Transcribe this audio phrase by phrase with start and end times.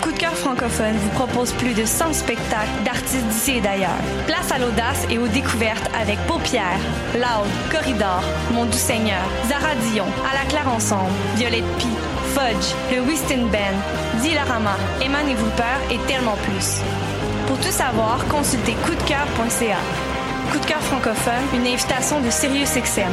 [0.00, 3.90] Coup de cœur francophone vous propose plus de 100 spectacles d'artistes d'ici et d'ailleurs.
[4.26, 6.80] Place à l'audace et aux découvertes avec Paupières,
[7.14, 8.22] Loud, Corridor,
[8.52, 11.88] Mon Doux Seigneur, Zara Dion, À la Claire Ensemble, Violette Pie,
[12.32, 16.80] Fudge, le Whiston Band, Dilarama, Eman et et tellement plus.
[17.46, 19.76] Pour tout savoir, consultez coupdecoeur.ca.
[20.52, 23.12] Coup de cœur francophone, une invitation de SiriusXM.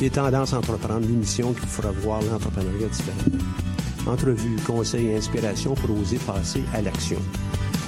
[0.00, 3.44] Écoutez Tendance Entreprendre, l'émission qui vous fera voir l'entrepreneuriat différemment.
[4.06, 7.18] Entrevues, conseils et inspirations pour oser passer à l'action.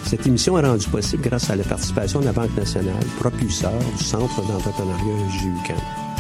[0.05, 4.05] Cette émission est rendue possible grâce à la participation de la Banque nationale, propulseur du
[4.05, 6.12] Centre d'entrepreneuriat JUCAM.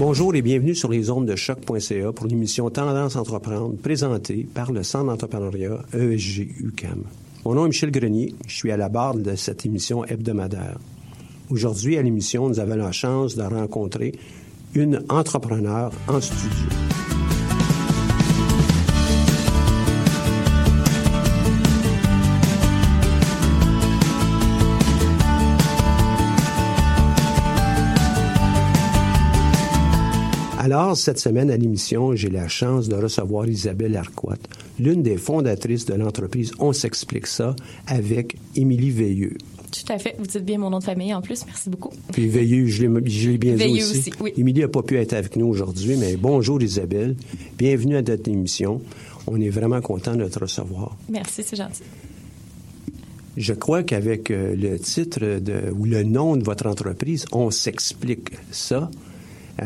[0.00, 4.82] Bonjour et bienvenue sur les ondes de choc.ca pour l'émission Tendance Entreprendre présentée par le
[4.82, 7.02] Centre d'entrepreneuriat ESG UCAM.
[7.44, 10.78] Mon nom est Michel Grenier, je suis à la barre de cette émission hebdomadaire.
[11.50, 14.12] Aujourd'hui, à l'émission, nous avons la chance de rencontrer
[14.74, 17.19] une entrepreneur en studio.
[30.72, 34.38] Alors, cette semaine à l'émission, j'ai la chance de recevoir Isabelle Arquat,
[34.78, 37.56] l'une des fondatrices de l'entreprise On s'explique ça
[37.88, 39.36] avec Émilie Veilleux.
[39.72, 40.14] Tout à fait.
[40.16, 41.44] Vous dites bien mon nom de famille en plus.
[41.44, 41.90] Merci beaucoup.
[42.12, 43.98] Puis Veilleux, je l'ai bien dit Veilleux aussi.
[43.98, 44.32] aussi, oui.
[44.36, 47.16] Émilie n'a pas pu être avec nous aujourd'hui, mais bonjour Isabelle.
[47.58, 48.80] Bienvenue à notre émission.
[49.26, 50.96] On est vraiment content de te recevoir.
[51.08, 51.82] Merci, c'est gentil.
[53.36, 58.30] Je crois qu'avec euh, le titre de, ou le nom de votre entreprise, on s'explique
[58.52, 58.88] ça.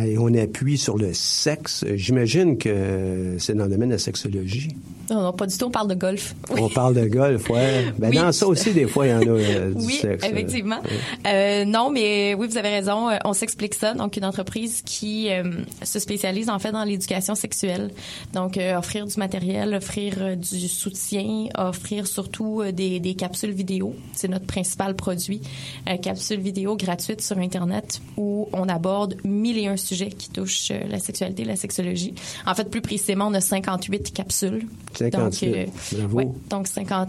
[0.03, 1.85] Et on appuie sur le sexe.
[1.95, 4.69] J'imagine que c'est dans le domaine de la sexologie.
[5.11, 5.67] Non, non, pas du tout.
[5.67, 6.35] On parle de golf.
[6.51, 7.93] On parle de golf, ouais.
[7.99, 8.17] Ben, Oui.
[8.17, 10.25] Dans ça aussi, des fois, il y en a euh, du oui, sexe.
[10.25, 10.81] effectivement.
[10.83, 11.31] Ouais.
[11.31, 13.11] Euh, non, mais oui, vous avez raison.
[13.11, 13.93] Euh, On s'explique ça.
[13.93, 15.43] Donc, une entreprise qui euh,
[15.83, 17.91] se spécialise en fait dans l'éducation sexuelle.
[18.33, 23.53] Donc, euh, offrir du matériel, offrir euh, du soutien, offrir surtout euh, des, des capsules
[23.53, 23.95] vidéo.
[24.15, 25.43] C'est notre principal produit.
[25.87, 30.71] Euh, capsules vidéo gratuites sur Internet où on aborde mille et un sujets qui touchent
[30.71, 32.15] euh, la sexualité, la sexologie.
[32.47, 34.67] En fait, plus précisément, on a 58 capsules.
[34.95, 35.11] 58.
[35.11, 35.67] Donc, euh,
[35.99, 36.17] Bravo.
[36.17, 37.09] ouais, donc 50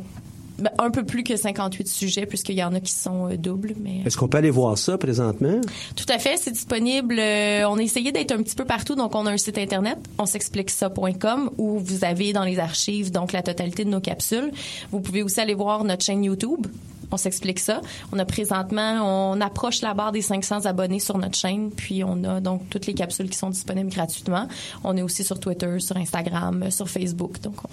[0.57, 3.74] ben, un peu plus que 58 sujets, puisqu'il y en a qui sont euh, doubles.
[3.77, 5.60] Mais Est-ce qu'on peut aller voir ça présentement?
[5.98, 7.16] tout à fait, c'est disponible.
[7.16, 10.25] on a essayé d'être un petit peu partout, donc on a un site internet, on
[10.25, 14.51] s'explique ça.com, où vous avez dans les archives donc la totalité de nos capsules.
[14.92, 16.68] Vous pouvez aussi aller voir notre chaîne YouTube.
[17.12, 17.81] On s'explique ça.
[18.12, 22.24] On a présentement, on approche la barre des 500 abonnés sur notre chaîne, puis on
[22.24, 24.48] a donc toutes les capsules qui sont disponibles gratuitement.
[24.84, 27.40] On est aussi sur Twitter, sur Instagram, euh, sur Facebook.
[27.42, 27.69] Donc, on-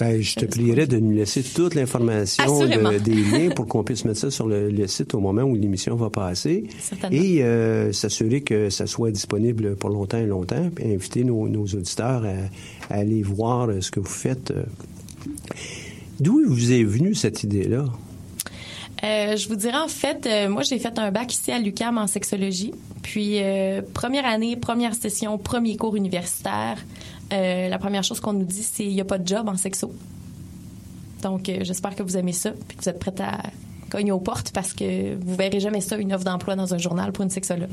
[0.00, 2.42] Ben, je te prierais de nous laisser toute l'information,
[2.92, 5.54] de- des liens pour qu'on puisse mettre ça sur le, le site au moment où
[5.54, 6.64] l'émission va passer.
[7.12, 10.70] Et euh, s'assurer que ça soit disponible pour longtemps et longtemps.
[10.74, 14.52] Puis inviter nos, nos auditeurs à, à aller voir euh, ce que vous faites.
[16.20, 17.84] D'où vous est venue cette idée-là?
[19.04, 21.98] Euh, je vous dirais en fait, euh, moi j'ai fait un bac ici à l'UCAM
[21.98, 22.72] en sexologie.
[23.02, 26.78] Puis euh, première année, première session, premier cours universitaire,
[27.30, 29.92] la première chose qu'on nous dit c'est il n'y a pas de job en sexo.
[31.22, 33.42] Donc j'espère que vous aimez ça, puis que vous êtes prêts à
[33.94, 37.12] cogner aux portes parce que vous verrez jamais ça une offre d'emploi dans un journal
[37.12, 37.68] pour une sexologue.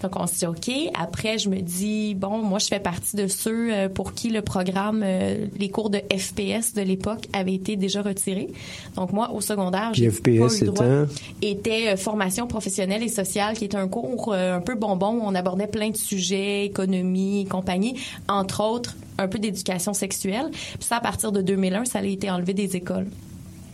[0.00, 0.70] Donc on se dit OK.
[0.96, 4.42] Après je me dis bon moi je fais partie de ceux euh, pour qui le
[4.42, 8.48] programme euh, les cours de FPS de l'époque avaient été déjà retirés.
[8.94, 11.06] Donc moi au secondaire j'ai FPS pas eu le droit étant?
[11.42, 15.34] était euh, formation professionnelle et sociale, qui était un cours un peu bonbon où on
[15.34, 17.96] abordait plein de sujets, économie, compagnie,
[18.28, 20.50] entre autres un peu d'éducation sexuelle.
[20.50, 23.06] Puis ça, à partir de 2001, ça a été enlevé des écoles.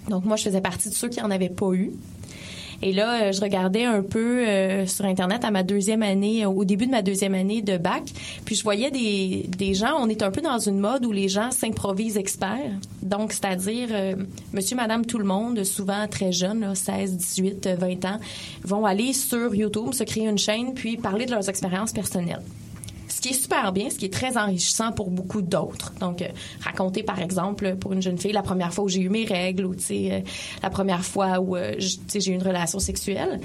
[0.09, 1.93] Donc moi, je faisais partie de ceux qui en avaient pas eu.
[2.83, 6.49] Et là, euh, je regardais un peu euh, sur Internet à ma deuxième année, euh,
[6.49, 8.03] au début de ma deuxième année de bac,
[8.45, 11.29] puis je voyais des, des gens, on est un peu dans une mode où les
[11.29, 12.73] gens s'improvisent experts.
[13.03, 13.89] Donc, c'est-à-dire,
[14.53, 18.19] monsieur, madame, tout le monde, souvent très jeunes, là, 16, 18, euh, 20 ans,
[18.65, 22.43] vont aller sur YouTube, se créer une chaîne, puis parler de leurs expériences personnelles.
[23.17, 25.95] Ce qui est super bien, ce qui est très enrichissant pour beaucoup d'autres.
[26.01, 26.29] Donc, euh,
[26.61, 29.65] raconter, par exemple, pour une jeune fille, la première fois où j'ai eu mes règles
[29.65, 30.21] ou, tu sais, euh,
[30.63, 33.41] la première fois où, euh, j'ai eu une relation sexuelle.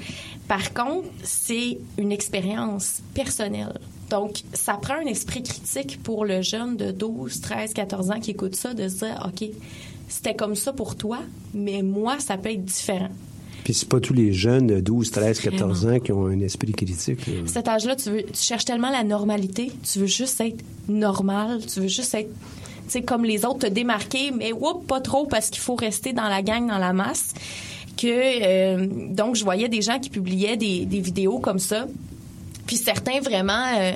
[0.46, 3.80] Par contre, c'est une expérience personnelle.
[4.10, 8.32] Donc, ça prend un esprit critique pour le jeune de 12, 13, 14 ans qui
[8.32, 9.48] écoute ça, de se dire, OK,
[10.06, 11.20] c'était comme ça pour toi,
[11.54, 13.08] mais moi, ça peut être différent.
[13.64, 16.72] Puis c'est pas tous les jeunes de 12, 13, 14 ans qui ont un esprit
[16.72, 17.26] critique.
[17.26, 17.32] là.
[17.46, 19.70] cet âge-là, tu, veux, tu cherches tellement la normalité.
[19.90, 21.60] Tu veux juste être normal.
[21.72, 25.26] Tu veux juste être, tu sais, comme les autres, te démarquer, mais whoop, pas trop
[25.26, 27.34] parce qu'il faut rester dans la gang, dans la masse.
[27.96, 31.86] Que, euh, donc, je voyais des gens qui publiaient des, des vidéos comme ça.
[32.66, 33.64] Puis certains vraiment...
[33.78, 33.92] euh,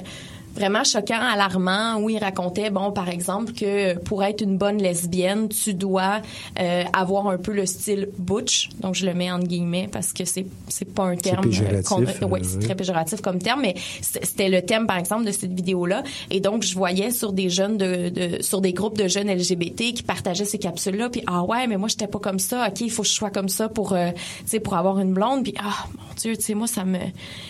[0.56, 5.48] vraiment choquants, alarmants, où ils racontaient, bon, par exemple, que pour être une bonne lesbienne,
[5.48, 6.20] tu dois
[6.58, 8.70] euh, avoir un peu le style butch.
[8.80, 11.44] Donc, je le mets entre guillemets parce que c'est c'est pas un terme...
[11.82, 15.24] péjoratif, qu'on- euh, ouais, c'est très péjoratif comme terme, mais c'était le thème, par exemple,
[15.24, 16.02] de cette vidéo-là.
[16.30, 19.92] Et donc, je voyais sur des jeunes de, de- sur des groupes de jeunes LGBT
[19.94, 22.66] qui partageaient ces capsules-là, puis ah ouais, mais moi, j'étais pas comme ça.
[22.68, 25.12] OK, il faut que je sois comme ça pour, euh, tu sais, pour avoir une
[25.12, 25.42] blonde.
[25.44, 26.98] Puis ah, mon Dieu, tu sais, moi, ça me,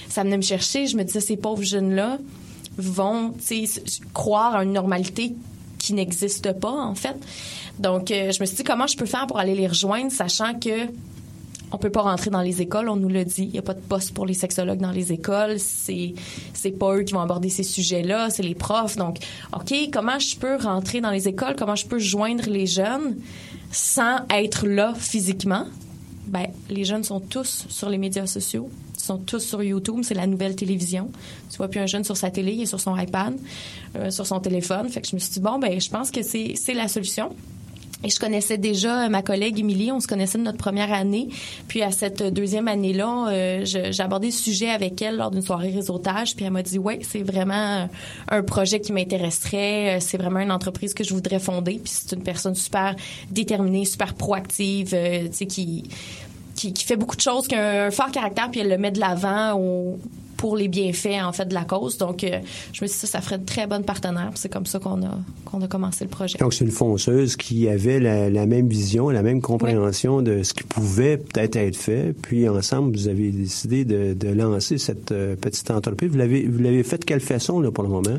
[0.08, 0.86] ça venait me chercher.
[0.86, 2.18] Je me disais, ces pauvres jeunes-là
[2.78, 3.34] vont,
[4.14, 5.34] croire à une normalité
[5.78, 7.16] qui n'existe pas, en fait.
[7.78, 10.58] Donc, euh, je me suis dit, comment je peux faire pour aller les rejoindre, sachant
[10.58, 10.88] que
[11.72, 13.42] on peut pas rentrer dans les écoles, on nous l'a dit.
[13.42, 15.58] Il n'y a pas de poste pour les sexologues dans les écoles.
[15.58, 16.14] C'est
[16.54, 18.96] c'est pas eux qui vont aborder ces sujets-là, c'est les profs.
[18.96, 19.18] Donc,
[19.52, 21.56] ok, comment je peux rentrer dans les écoles?
[21.58, 23.16] Comment je peux joindre les jeunes
[23.72, 25.66] sans être là physiquement?
[26.28, 28.70] Ben, les jeunes sont tous sur les médias sociaux.
[29.06, 30.00] Sont tous sur YouTube.
[30.02, 31.10] C'est la nouvelle télévision.
[31.50, 33.34] Tu vois plus un jeune sur sa télé, il est sur son iPad,
[33.96, 34.88] euh, sur son téléphone.
[34.88, 37.30] Fait que je me suis dit bon, ben, je pense que c'est la solution.
[38.04, 41.28] Et je connaissais déjà euh, ma collègue Émilie, on se connaissait de notre première année.
[41.66, 45.40] Puis à cette deuxième année-là, euh, je- j'ai abordé ce sujet avec elle lors d'une
[45.40, 46.36] soirée réseautage.
[46.36, 47.88] Puis elle m'a dit, ouais, c'est vraiment
[48.28, 49.96] un projet qui m'intéresserait.
[49.96, 51.80] Euh, C'est vraiment une entreprise que je voudrais fonder.
[51.82, 52.94] Puis c'est une personne super
[53.30, 55.84] déterminée, super proactive, euh, tu sais, qui,
[56.56, 58.90] qui, qui fait beaucoup de choses, qui a un fort caractère, puis elle le met
[58.90, 59.98] de l'avant au,
[60.36, 61.98] pour les bienfaits en fait de la cause.
[61.98, 62.40] Donc, euh,
[62.72, 64.30] je me suis dit ça, ça ferait de très bonnes partenaires.
[64.34, 66.38] C'est comme ça qu'on a qu'on a commencé le projet.
[66.38, 70.64] Donc, c'est une fonceuse qui avait la, même vision, la même compréhension de ce qui
[70.64, 72.14] pouvait peut-être être fait.
[72.20, 76.10] Puis, ensemble, vous avez décidé de, lancer cette euh, petite entreprise.
[76.10, 78.18] Vous l'avez vous l'avez fait de quelle façon là pour le moment?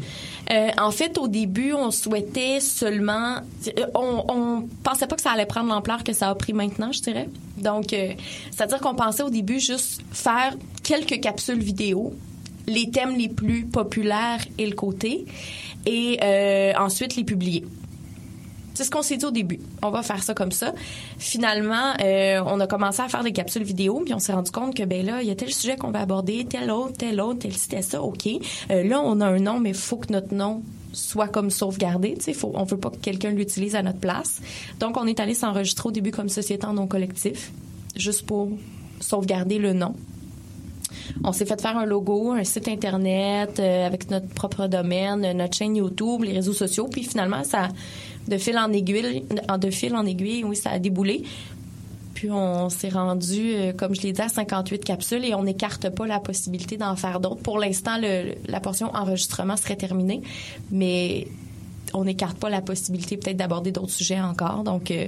[0.52, 3.42] Euh, En fait, au début, on souhaitait seulement,
[3.94, 7.02] on, on pensait pas que ça allait prendre l'ampleur que ça a pris maintenant, je
[7.02, 7.30] dirais.
[7.58, 7.88] Donc,
[8.52, 10.54] c'est-à-dire qu'on pensait au début juste faire
[10.88, 12.14] quelques capsules vidéo,
[12.66, 15.26] les thèmes les plus populaires et le côté,
[15.86, 17.66] et euh, ensuite les publier.
[18.74, 19.60] C'est ce qu'on s'est dit au début.
[19.82, 20.74] On va faire ça comme ça.
[21.18, 24.76] Finalement, euh, on a commencé à faire des capsules vidéo, puis on s'est rendu compte
[24.76, 27.40] que ben là, il y a tel sujet qu'on va aborder, tel autre, tel autre,
[27.40, 28.28] tel c'était ça, ok.
[28.72, 30.64] Euh, là, on a un nom, mais il faut que notre nom
[30.94, 32.14] soit comme sauvegardé.
[32.16, 34.42] Tu sais, faut, on veut pas que quelqu'un l'utilise à notre place.
[34.80, 37.52] Donc, on est allé s'enregistrer au début comme société en nom collectif,
[37.98, 38.52] juste pour
[39.02, 39.94] sauvegarder le nom.
[41.24, 45.56] On s'est fait faire un logo, un site internet euh, avec notre propre domaine, notre
[45.56, 47.70] chaîne YouTube, les réseaux sociaux, puis finalement ça
[48.28, 49.24] de fil en aiguille,
[49.60, 51.24] de fil en aiguille, oui, ça a déboulé.
[52.14, 55.90] Puis on s'est rendu, euh, comme je l'ai dit, à 58 capsules et on n'écarte
[55.90, 57.42] pas la possibilité d'en faire d'autres.
[57.44, 58.00] Pour l'instant,
[58.48, 60.22] la portion enregistrement serait terminée,
[60.72, 61.28] mais
[61.94, 64.64] on n'écarte pas la possibilité peut-être d'aborder d'autres sujets encore.
[64.64, 65.08] Donc, euh,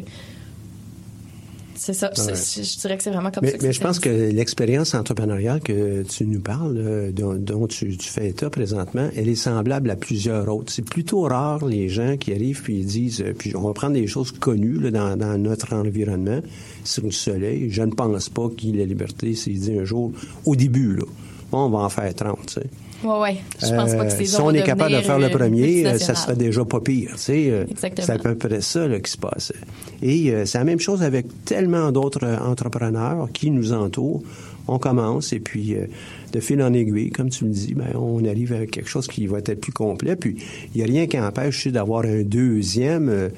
[1.79, 2.11] c'est ça.
[2.13, 3.57] Je dirais que c'est vraiment comme mais, ça.
[3.61, 8.49] mais je pense que l'expérience entrepreneuriale que tu nous parles, euh, dont, tu, fais état
[8.49, 10.73] présentement, elle est semblable à plusieurs autres.
[10.73, 13.93] C'est plutôt rare les gens qui arrivent puis ils disent, euh, puis on va prendre
[13.93, 16.41] des choses connues dans, notre environnement,
[16.83, 17.69] sur le soleil.
[17.69, 20.11] Je ne pense pas qu'il ait la liberté s'il dit un jour,
[20.45, 21.05] au début, là,
[21.51, 22.67] on va en faire 30, tu sais.
[23.03, 23.29] Oui, oui.
[23.61, 25.97] Je pense pas que c'est euh, Si on est capable de faire le premier, euh,
[25.97, 27.11] ça serait déjà pas pire.
[27.13, 29.53] Tu sais, euh, c'est à peu près ça là, qui se passe.
[30.01, 34.21] Et c'est la même chose avec tellement d'autres entrepreneurs qui nous entourent.
[34.67, 35.75] On commence et puis
[36.31, 39.27] de fil en aiguille, comme tu le dis, ben, on arrive à quelque chose qui
[39.27, 40.15] va être plus complet.
[40.15, 40.35] Puis
[40.73, 43.29] il n'y a rien qui empêche d'avoir un deuxième euh,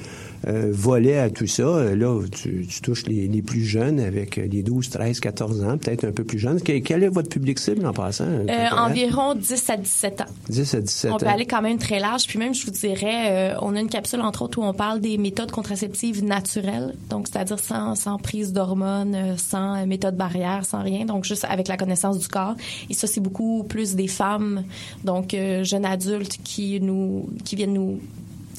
[0.47, 1.63] volet à tout ça.
[1.63, 6.11] Euh, là, tu, touches les, plus jeunes avec les 12, 13, 14 ans, peut-être un
[6.11, 6.61] peu plus jeunes.
[6.61, 8.25] Quel, est votre public cible en passant?
[8.25, 10.25] Euh, environ 10 à 17 ans.
[10.49, 11.15] 10 à 17 ans.
[11.15, 12.27] On peut aller quand même très large.
[12.27, 15.17] Puis même, je vous dirais, on a une capsule, entre autres, où on parle des
[15.17, 16.95] méthodes contraceptives naturelles.
[17.09, 21.05] Donc, c'est-à-dire sans, sans prise d'hormones, sans méthode barrière, sans rien.
[21.05, 22.55] Donc, juste avec la connaissance du corps.
[22.89, 24.63] Et ça, c'est beaucoup plus des femmes,
[25.03, 27.99] donc jeunes adultes qui nous, qui viennent nous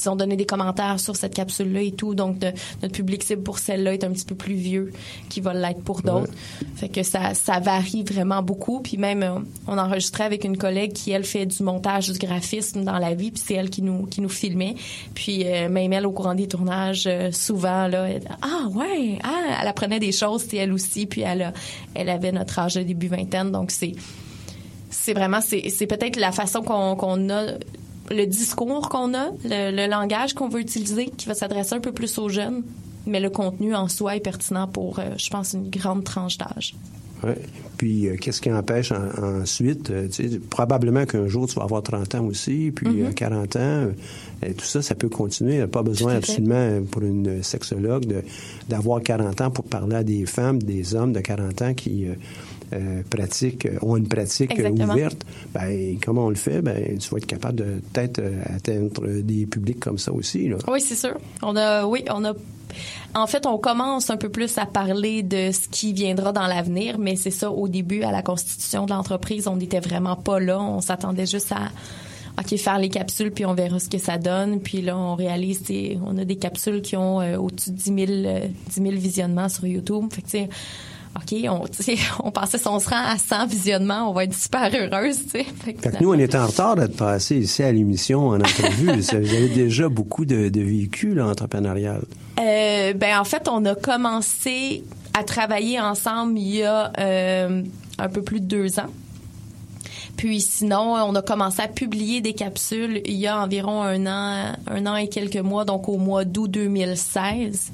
[0.05, 2.15] ils ont donné des commentaires sur cette capsule-là et tout.
[2.15, 2.37] Donc,
[2.83, 4.93] notre public cible pour celle-là est un petit peu plus vieux
[5.29, 6.33] qu'il va l'être pour d'autres.
[6.77, 8.81] Fait que ça, ça varie vraiment beaucoup.
[8.81, 12.85] Puis même, euh, on enregistrait avec une collègue qui, elle, fait du montage, du graphisme
[12.85, 13.31] dans la vie.
[13.31, 14.75] Puis c'est elle qui nous, qui nous filmait.
[15.15, 19.59] Puis euh, même elle, au courant des tournages, euh, souvent, là, elle, ah ouais, ah,
[19.61, 21.07] elle apprenait des choses, c'est elle aussi.
[21.07, 21.53] Puis elle,
[21.95, 23.51] elle avait notre âge de début vingtaine.
[23.51, 23.93] Donc, c'est
[24.91, 27.55] c'est vraiment c'est, c'est peut-être la façon qu'on, qu'on a
[28.13, 32.19] le discours qu'on a, le, langage qu'on veut utiliser, qui va s'adresser un peu plus
[32.19, 32.63] aux jeunes,
[33.07, 36.75] mais le contenu en soi est pertinent pour, euh, je pense, une grande tranche d'âge.
[37.25, 37.33] Oui.
[37.77, 39.91] Puis, euh, qu'est-ce qui empêche ensuite?
[39.91, 40.09] Euh,
[40.51, 43.59] probablement qu'un jour, tu vas avoir 30 ans aussi, puis 40 mm-hmm.
[43.59, 43.93] ans.
[44.45, 45.55] Et tout ça, ça peut continuer.
[45.55, 48.23] Il n'y a pas besoin absolument, pour une sexologue,
[48.69, 52.07] d'avoir 40 ans pour parler à des femmes, des hommes de 40 ans qui
[52.73, 56.63] euh, pratique, euh, ont une pratique euh, ouverte, ben, comment on le fait?
[56.63, 60.49] Ben, tu vas être capable de peut-être atteindre des publics comme ça aussi.
[60.49, 60.57] Là.
[60.69, 61.19] Oui, c'est sûr.
[61.43, 62.33] On a, oui, on a
[63.15, 66.99] en fait, on commence un peu plus à parler de ce qui viendra dans l'avenir,
[66.99, 70.59] mais c'est ça, au début, à la constitution de l'entreprise, on n'était vraiment pas là.
[70.59, 71.69] On s'attendait juste à,
[72.39, 74.61] OK, faire les capsules, puis on verra ce que ça donne.
[74.61, 75.63] Puis là, on réalise,
[76.03, 77.99] on a des capsules qui ont au-dessus de 10 000,
[78.69, 80.07] 10 000 visionnements sur YouTube.
[80.11, 80.53] Fait que,
[81.17, 81.65] OK, on,
[82.25, 85.19] on pensait si on se rend à 100 visionnements, on va être super heureuse.
[85.29, 88.93] Fait, que nous, on est en retard d'être passé ici à l'émission en entrevue.
[88.97, 92.05] Vous avez déjà beaucoup de, véhicules entrepreneuriales.
[92.41, 97.63] Euh, ben, en fait, on a commencé à travailler ensemble il y a euh,
[97.99, 98.91] un peu plus de deux ans.
[100.17, 104.57] Puis sinon, on a commencé à publier des capsules il y a environ un an,
[104.67, 107.73] un an et quelques mois, donc au mois d'août 2016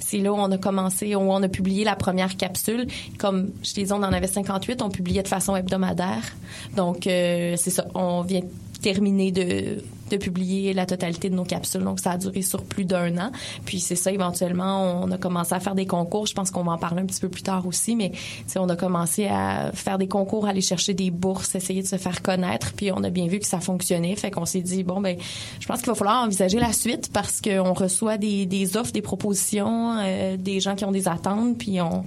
[0.00, 2.86] c'est là où on a commencé, où on a publié la première capsule.
[3.18, 6.36] Comme je t'ai dit, on en avait 58, on publiait de façon hebdomadaire.
[6.76, 8.42] Donc, euh, c'est ça, on vient
[8.80, 11.82] terminer de, de publier la totalité de nos capsules.
[11.82, 13.30] Donc, ça a duré sur plus d'un an.
[13.64, 16.26] Puis, c'est ça, éventuellement, on a commencé à faire des concours.
[16.26, 18.12] Je pense qu'on va en parler un petit peu plus tard aussi, mais
[18.56, 22.22] on a commencé à faire des concours, aller chercher des bourses, essayer de se faire
[22.22, 22.72] connaître.
[22.74, 24.16] Puis, on a bien vu que ça fonctionnait.
[24.16, 25.16] Fait qu'on s'est dit, bon, ben,
[25.60, 29.02] je pense qu'il va falloir envisager la suite parce qu'on reçoit des, des offres, des
[29.02, 31.58] propositions, euh, des gens qui ont des attentes.
[31.58, 32.04] Puis, on,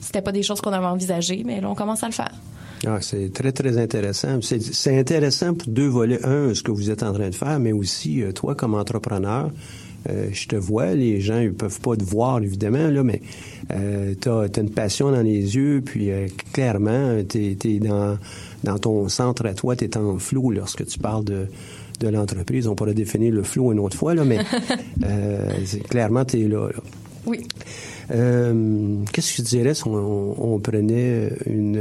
[0.00, 2.32] c'était pas des choses qu'on avait envisagées, mais là, on commence à le faire.
[2.86, 4.40] Ah, c'est très, très intéressant.
[4.42, 6.24] C'est intéressant pour deux volets.
[6.24, 9.50] Un, ce que vous êtes en train de faire, mais aussi, euh, toi, comme entrepreneur,
[10.10, 13.22] euh, je te vois, les gens ils peuvent pas te voir évidemment là, mais
[13.72, 18.18] euh, tu as, une passion dans les yeux, puis euh, clairement, tu es, dans,
[18.64, 21.46] dans ton centre à toi, tu es en flou lorsque tu parles de,
[22.00, 22.66] de l'entreprise.
[22.66, 24.40] On pourrait définir le flou une autre fois, là, mais
[25.88, 26.68] clairement, tu es là,
[27.24, 27.46] Oui.
[28.08, 31.80] Qu'est-ce que je dirais si on, prenait une,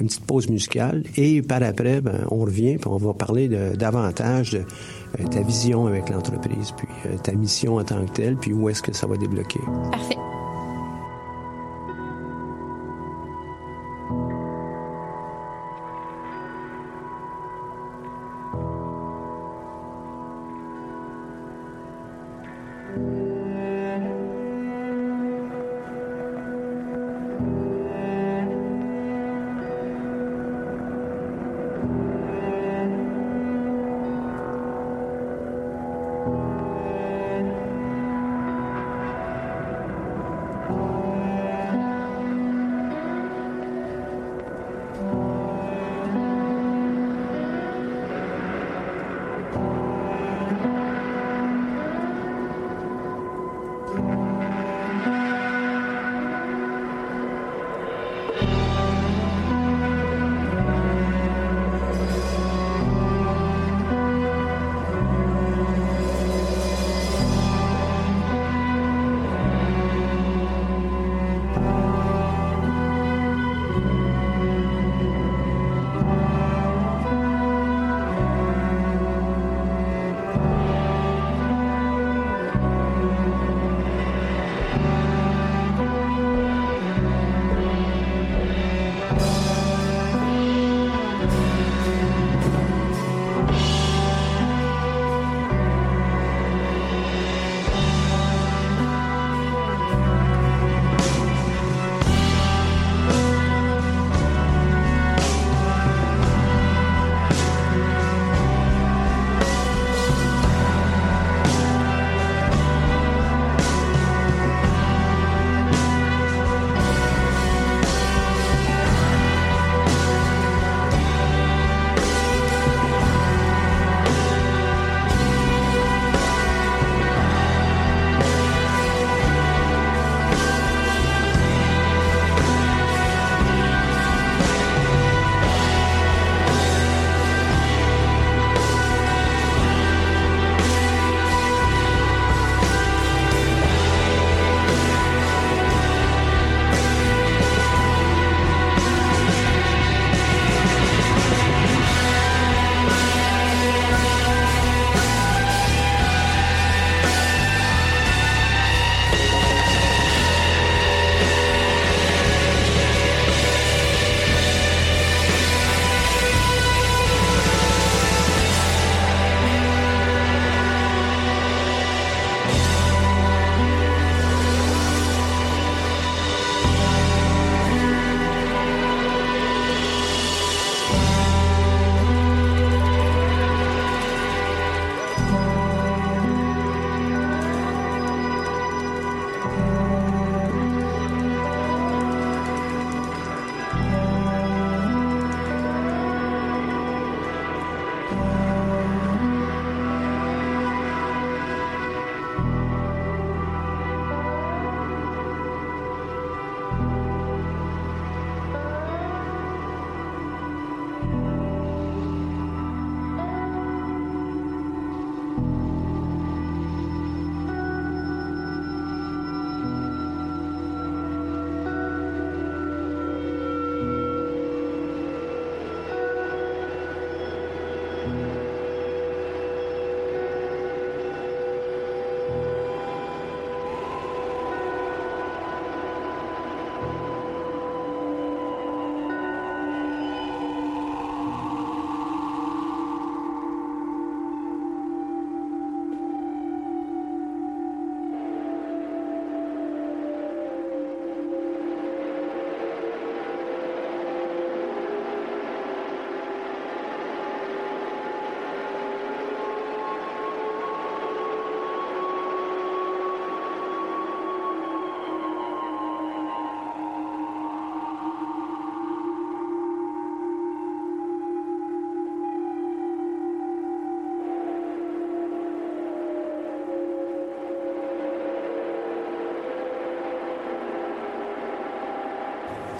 [0.00, 4.52] une petite pause musicale et par après, ben, on revient puis on va parler davantage
[4.52, 4.62] de
[5.20, 8.68] euh, ta vision avec l'entreprise, puis euh, ta mission en tant que telle, puis où
[8.68, 9.60] est-ce que ça va débloquer.
[9.90, 10.16] Parfait.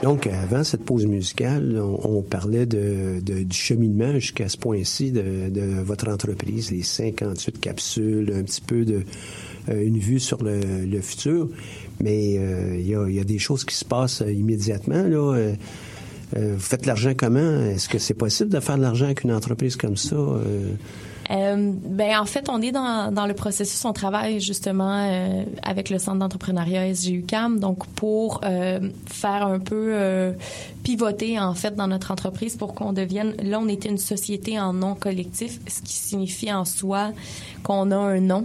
[0.07, 6.09] Donc, avant cette pause musicale, on, parlait de, du cheminement jusqu'à ce point-ci de, votre
[6.09, 11.49] entreprise, les 58 capsules, un petit peu euh, une vue sur le, futur.
[12.01, 15.03] Mais euh, il y, a, des choses qui se passent immédiatement.
[15.03, 15.55] Là.
[16.37, 17.61] Euh, vous faites l'argent comment?
[17.63, 20.15] Est-ce que c'est possible de faire de l'argent avec une entreprise comme ça?
[20.15, 20.73] Euh,
[21.57, 23.85] ben en fait, on est dans, le processus.
[23.85, 29.91] On travaille justement euh, avec le centre d'entrepreneuriat SGUCAM, donc pour euh, faire un peu
[29.93, 30.33] euh,
[30.83, 33.35] pivoter en fait dans notre entreprise pour qu'on devienne.
[33.43, 37.13] Là, on était une société en nom collectif, ce qui signifie en soi
[37.63, 38.45] qu'on a un nom,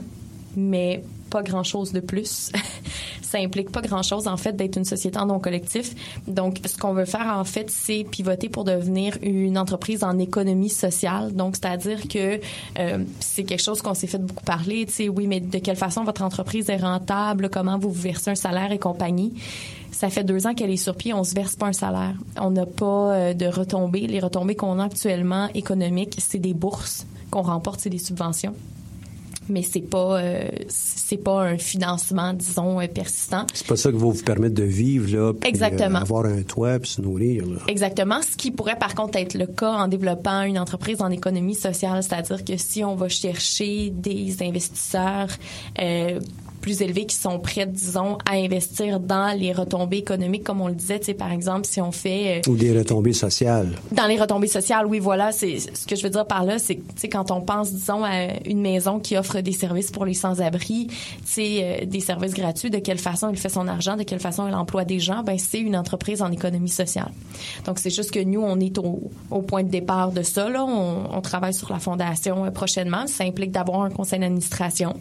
[0.55, 2.51] mais pas grand chose de plus.
[3.31, 5.95] ça implique pas grand-chose, en fait, d'être une société en non collectif.
[6.27, 10.69] Donc, ce qu'on veut faire, en fait, c'est pivoter pour devenir une entreprise en économie
[10.69, 11.33] sociale.
[11.33, 12.41] Donc, c'est-à-dire que
[12.77, 14.85] euh, c'est quelque chose qu'on s'est fait beaucoup parler.
[14.85, 18.31] Tu sais, oui, mais de quelle façon votre entreprise est rentable, comment vous vous versez
[18.31, 19.33] un salaire et compagnie.
[19.91, 22.15] Ça fait deux ans qu'elle est sur pied, on se verse pas un salaire.
[22.37, 24.07] On n'a pas euh, de retombées.
[24.07, 28.53] Les retombées qu'on a actuellement économiques, c'est des bourses qu'on remporte, c'est des subventions
[29.51, 33.45] mais c'est pas euh, c'est pas un financement disons euh, persistant.
[33.53, 35.99] C'est pas ça qui va vous permettre de vivre là, puis, Exactement.
[35.99, 37.45] Euh, avoir un toit puis se nourrir.
[37.45, 37.59] Là.
[37.67, 41.55] Exactement, ce qui pourrait par contre être le cas en développant une entreprise en économie
[41.55, 45.29] sociale, c'est-à-dire que si on va chercher des investisseurs
[45.79, 46.19] euh,
[46.61, 50.75] plus élevés qui sont prêts, disons, à investir dans les retombées économiques, comme on le
[50.75, 52.41] disait, par exemple, si on fait...
[52.47, 53.69] Euh, Ou des retombées sociales.
[53.91, 55.31] Dans les retombées sociales, oui, voilà.
[55.31, 58.61] C'est ce que je veux dire par là, c'est, quand on pense, disons, à une
[58.61, 60.87] maison qui offre des services pour les sans-abri,
[61.39, 64.55] euh, des services gratuits, de quelle façon elle fait son argent, de quelle façon elle
[64.55, 67.11] emploie des gens, ben c'est une entreprise en économie sociale.
[67.65, 70.63] Donc, c'est juste que nous, on est au, au point de départ de ça, là.
[70.63, 73.07] On, on travaille sur la fondation euh, prochainement.
[73.07, 74.95] Ça implique d'avoir un conseil d'administration.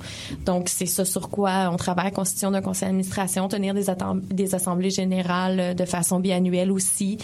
[0.46, 5.60] Donc, c'est ça sur quoi on travaille, constitution d'un conseil d'administration, tenir des, assemblées générales
[5.60, 7.18] euh, de façon biannuelle aussi.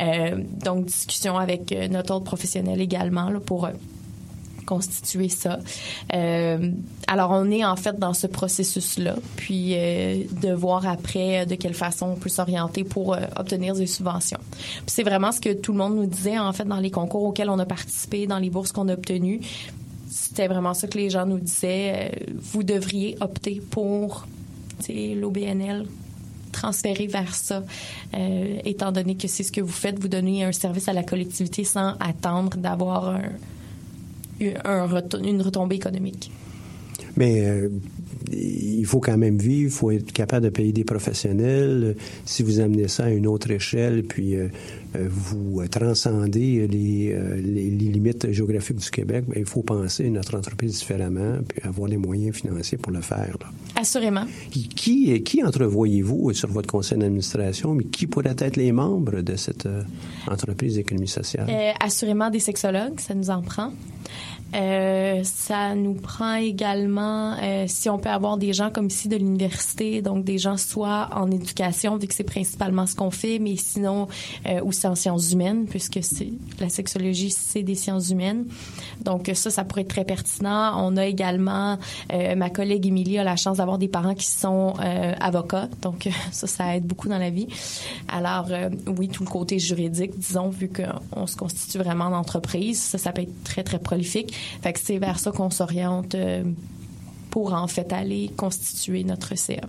[0.00, 3.68] Euh, donc, discussion avec euh, notre autre professionnel également pour
[4.66, 5.58] constituer ça.
[7.08, 12.06] Alors, on est en fait dans ce processus-là, puis de voir après de quelle façon
[12.06, 14.38] on peut s'orienter pour obtenir des subventions.
[14.86, 17.50] C'est vraiment ce que tout le monde nous disait en fait dans les concours auxquels
[17.50, 19.40] on a participé, dans les bourses qu'on a obtenues
[20.10, 22.10] c'était vraiment ça que les gens nous disaient.
[22.12, 24.26] Euh, vous devriez opter pour
[24.88, 25.86] l'OBNL
[26.52, 27.62] transférer vers ça,
[28.14, 31.04] euh, étant donné que c'est ce que vous faites, vous donnez un service à la
[31.04, 33.22] collectivité sans attendre d'avoir un,
[35.22, 36.32] une retombée économique.
[37.16, 37.68] Mais euh,
[38.32, 41.96] il faut quand même vivre, il faut être capable de payer des professionnels.
[42.24, 44.48] Si vous amenez ça à une autre échelle, puis euh,
[44.96, 50.78] euh, vous transcendez les, les, limites géographiques du Québec, bien, il faut penser notre entreprise
[50.78, 53.36] différemment, puis avoir les moyens financiers pour le faire.
[53.40, 53.46] Là.
[53.76, 54.26] Assurément.
[54.50, 59.68] Qui, qui entrevoyez-vous sur votre conseil d'administration, mais qui pourraient être les membres de cette
[60.26, 61.48] entreprise d'économie sociale?
[61.80, 63.72] assurément des sexologues, ça nous en prend.
[64.54, 69.16] Euh, ça nous prend également, euh, si on peut avoir des gens comme ici de
[69.16, 73.56] l'université, donc des gens soit en éducation, vu que c'est principalement ce qu'on fait, mais
[73.56, 74.08] sinon
[74.46, 78.46] euh, aussi en sciences humaines, puisque c'est la sexologie, c'est des sciences humaines.
[79.02, 80.72] Donc ça, ça pourrait être très pertinent.
[80.76, 81.78] On a également,
[82.12, 86.08] euh, ma collègue Émilie a la chance d'avoir des parents qui sont euh, avocats, donc
[86.32, 87.46] ça, ça aide beaucoup dans la vie.
[88.08, 88.48] Alors
[88.86, 93.12] oui, tout le côté juridique, disons, vu qu'on se constitue vraiment en entreprise, ça, ça
[93.12, 94.34] peut être très, très prolifique.
[94.76, 96.42] C'est vers ça qu'on s'oriente euh,
[97.30, 99.60] pour en fait aller constituer notre CA.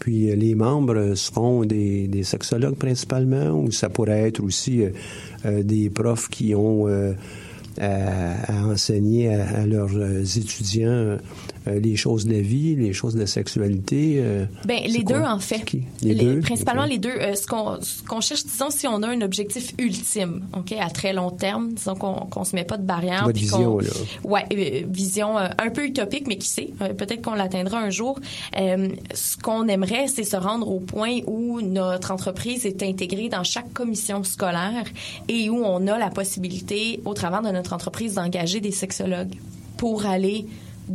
[0.00, 4.82] Puis euh, les membres seront des, des, sexologues principalement ou ça pourrait être aussi
[5.44, 6.86] euh, des profs qui ont
[7.80, 9.96] à, enseigner à, leurs
[10.36, 11.16] étudiants
[11.68, 14.16] euh, les choses de la vie, les choses de la sexualité?
[14.18, 15.62] Euh, ben, les deux, en fait.
[16.02, 16.40] Les, deux?
[16.40, 17.10] Principalement les deux.
[17.10, 21.30] Euh, ce qu'on cherche, disons, si on a un objectif ultime, OK, à très long
[21.30, 23.24] terme, disons qu'on qu'on se met pas de barrière.
[23.24, 23.90] Votre vision, là.
[24.24, 24.46] Ouais,
[24.88, 28.18] vision un peu utopique, mais qui sait, peut-être qu'on l'atteindra un jour.
[28.54, 33.72] ce qu'on aimerait, c'est se rendre au point où notre entreprise est intégrée dans chaque
[33.72, 34.84] commission scolaire
[35.28, 39.34] et où on a la possibilité, au travers de notre entreprise, d'engager des sexologues
[39.76, 40.46] pour aller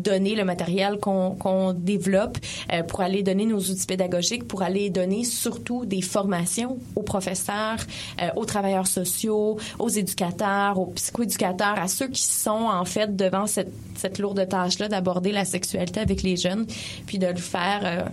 [0.01, 2.38] donner le matériel qu'on développe,
[2.73, 7.79] euh, pour aller donner nos outils pédagogiques, pour aller donner surtout des formations aux professeurs,
[8.21, 13.45] euh, aux travailleurs sociaux, aux éducateurs, aux psychoéducateurs, à ceux qui sont en fait devant
[13.47, 16.65] cette, lourde tâche-là d'aborder la sexualité avec les jeunes,
[17.05, 18.10] puis de le faire euh,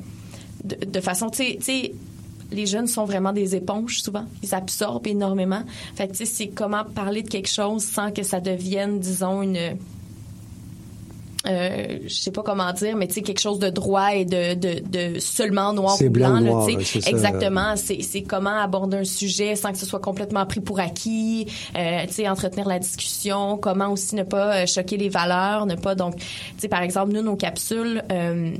[0.65, 1.93] de, de, façon, tu sais,
[2.51, 4.25] les jeunes sont vraiment des éponges souvent.
[4.43, 5.63] Ils absorbent énormément.
[5.95, 9.77] Fait tu sais, c'est comment parler de quelque chose sans que ça devienne, disons, une
[11.47, 14.55] euh, je sais pas comment dire, mais tu sais quelque chose de droit et de,
[14.55, 16.31] de, de seulement noir ou blanc.
[16.31, 16.69] blanc là, noir.
[16.69, 17.77] Exactement.
[17.77, 21.47] C'est, c'est comment aborder un sujet sans que ce soit complètement pris pour acquis.
[21.77, 23.59] Euh, tu sais, entretenir la discussion.
[23.59, 26.25] Comment aussi ne pas euh, choquer les valeurs, ne pas donc, tu
[26.59, 28.51] sais, par exemple, nous nos capsules, euh,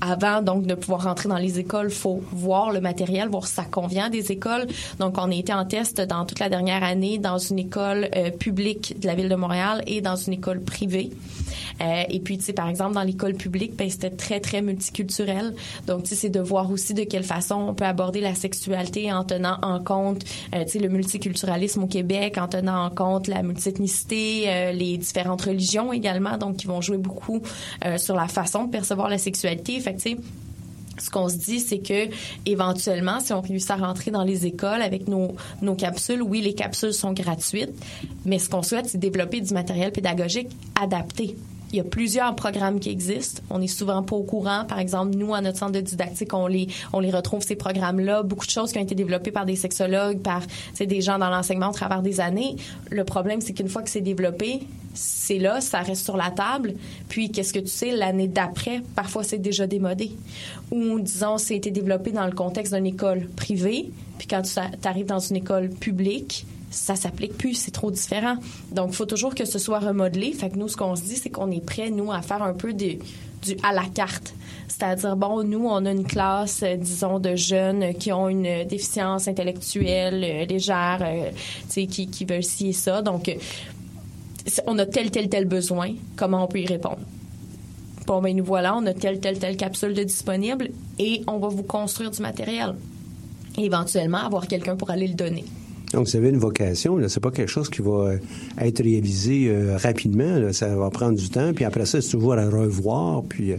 [0.00, 3.64] avant donc de pouvoir rentrer dans les écoles, faut voir le matériel, voir si ça
[3.64, 4.66] convient des écoles.
[4.98, 8.30] Donc, on a été en test dans toute la dernière année dans une école euh,
[8.30, 11.10] publique de la ville de Montréal et dans une école privée.
[11.80, 15.54] Euh, et puis, tu sais, par exemple, dans l'école publique, ben, c'était très, très multiculturel.
[15.86, 19.12] Donc, tu sais, c'est de voir aussi de quelle façon on peut aborder la sexualité
[19.12, 23.28] en tenant en compte, euh, tu sais, le multiculturalisme au Québec, en tenant en compte
[23.28, 27.42] la multiethnicité, euh, les différentes religions également, donc qui vont jouer beaucoup
[27.96, 29.78] sur la façon de percevoir la sexualité.
[29.80, 30.16] Fait que, tu sais,
[31.00, 32.08] ce qu'on se dit, c'est que
[32.46, 36.54] éventuellement, si on réussit à rentrer dans les écoles avec nos, nos capsules, oui, les
[36.54, 37.72] capsules sont gratuites,
[38.24, 40.48] mais ce qu'on souhaite, c'est développer du matériel pédagogique
[40.80, 41.36] adapté.
[41.72, 43.42] Il y a plusieurs programmes qui existent.
[43.48, 44.64] On est souvent pas au courant.
[44.64, 48.24] Par exemple, nous, à notre centre de didactique, on les, on les retrouve, ces programmes-là.
[48.24, 50.42] Beaucoup de choses qui ont été développées par des sexologues, par
[50.78, 52.56] des gens dans l'enseignement au travers des années.
[52.90, 56.74] Le problème, c'est qu'une fois que c'est développé, c'est là, ça reste sur la table.
[57.08, 60.10] Puis, qu'est-ce que tu sais, l'année d'après, parfois, c'est déjà démodé.
[60.72, 63.90] Ou, disons, c'est été développé dans le contexte d'une école privée.
[64.18, 68.36] Puis, quand tu arrives dans une école publique, ça s'applique plus, c'est trop différent.
[68.70, 70.32] Donc, il faut toujours que ce soit remodelé.
[70.32, 72.54] Fait que nous, ce qu'on se dit, c'est qu'on est prêt, nous, à faire un
[72.54, 72.96] peu de,
[73.42, 74.34] du à la carte.
[74.68, 79.26] C'est-à-dire, bon, nous, on a une classe, euh, disons, de jeunes qui ont une déficience
[79.26, 81.30] intellectuelle euh, légère, euh,
[81.68, 83.02] qui, qui veulent ci et ça.
[83.02, 83.34] Donc, euh,
[84.66, 85.94] on a tel, tel, tel besoin.
[86.16, 87.00] Comment on peut y répondre?
[88.06, 91.48] Bon, ben nous voilà, on a telle, telle, telle capsule de disponible et on va
[91.48, 92.74] vous construire du matériel.
[93.58, 95.44] Et éventuellement, avoir quelqu'un pour aller le donner.
[95.92, 97.08] Donc, vous avez une vocation, là.
[97.08, 98.18] C'est pas quelque chose qui va euh,
[98.58, 100.52] être réalisé euh, rapidement, là.
[100.52, 103.54] Ça va prendre du temps, puis après ça, c'est toujours à revoir, puis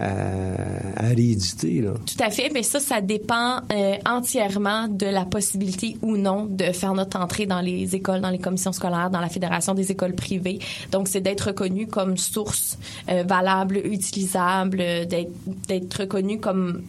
[0.00, 0.56] euh,
[0.96, 1.92] à, rééditer, là.
[2.06, 6.64] Tout à fait, mais ça, ça dépend euh, entièrement de la possibilité ou non de
[6.72, 10.14] faire notre entrée dans les écoles, dans les commissions scolaires, dans la Fédération des écoles
[10.14, 10.60] privées.
[10.90, 12.78] Donc, c'est d'être reconnu comme source
[13.10, 16.82] euh, valable, utilisable, euh, d'être reconnu comme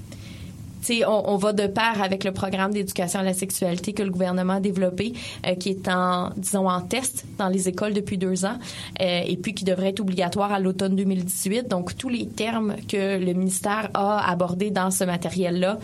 [1.08, 4.54] on, on va de pair avec le programme d'éducation à la sexualité que le gouvernement
[4.54, 5.14] a développé,
[5.46, 8.58] euh, qui est en, disons, en test dans les écoles depuis deux ans,
[9.02, 11.68] euh, et puis qui devrait être obligatoire à l'automne 2018.
[11.68, 15.80] Donc, tous les termes que le ministère a abordés dans ce matériel-là,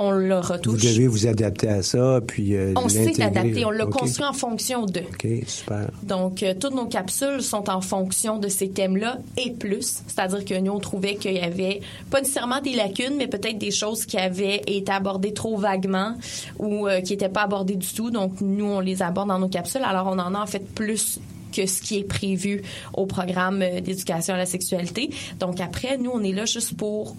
[0.00, 0.82] on le Vous retouche.
[0.82, 4.86] devez vous adapter à ça, puis euh, on s'est adapté, on l'a construit en fonction
[4.86, 5.00] de.
[5.00, 5.90] OK, super.
[6.02, 10.02] Donc, euh, toutes nos capsules sont en fonction de ces thèmes-là et plus.
[10.06, 13.70] C'est-à-dire que nous, on trouvait qu'il y avait pas nécessairement des lacunes, mais peut-être des
[13.70, 16.14] choses qui avaient été abordées trop vaguement
[16.58, 18.10] ou euh, qui n'étaient pas abordées du tout.
[18.10, 19.82] Donc, nous, on les aborde dans nos capsules.
[19.84, 21.20] Alors, on en a en fait plus
[21.54, 22.62] que ce qui est prévu
[22.94, 25.10] au programme d'éducation à la sexualité.
[25.40, 27.16] Donc, après, nous, on est là juste pour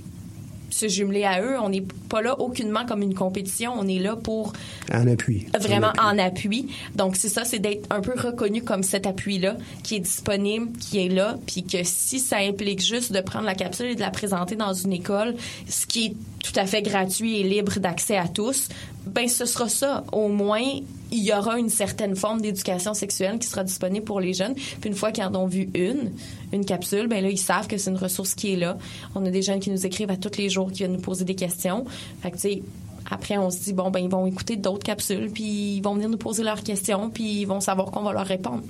[0.72, 1.58] se jumeler à eux.
[1.62, 3.74] On n'est pas là aucunement comme une compétition.
[3.78, 4.54] On est là pour
[4.92, 5.46] En appui.
[5.60, 6.22] vraiment En appui.
[6.22, 6.68] en appui.
[6.96, 11.06] Donc c'est ça, c'est d'être un peu reconnu comme cet appui-là qui est disponible, qui
[11.06, 14.10] est là, puis que si ça implique juste de prendre la capsule et de la
[14.12, 15.36] présenter dans une école,
[15.68, 18.70] ce qui est tout à fait gratuit et libre d'accès à tous,
[19.06, 20.04] ben ce sera ça.
[20.12, 20.64] Au moins,
[21.12, 24.54] il y aura une certaine forme d'éducation sexuelle qui sera disponible pour les jeunes.
[24.54, 26.12] Puis une fois qu'ils en ont vu une,
[26.54, 28.78] une capsule, ben là ils savent que c'est une ressource qui est là.
[29.16, 31.26] On a des jeunes qui nous écrivent à tous les jours, qui viennent nous poser
[31.26, 31.86] des questions.
[32.22, 32.64] Fait que tu sais,
[33.10, 36.08] après, on se dit, bon, ben, ils vont écouter d'autres capsules, puis ils vont venir
[36.08, 38.64] nous poser leurs questions, puis ils vont savoir qu'on va leur répondre.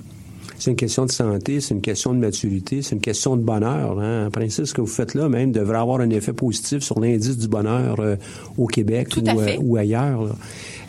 [0.58, 3.98] C'est une question de santé, c'est une question de maturité, c'est une question de bonheur.
[4.00, 4.26] Hein?
[4.26, 7.38] En principe, ce que vous faites là, même, devrait avoir un effet positif sur l'indice
[7.38, 8.16] du bonheur euh,
[8.56, 10.36] au Québec ou, euh, ou ailleurs.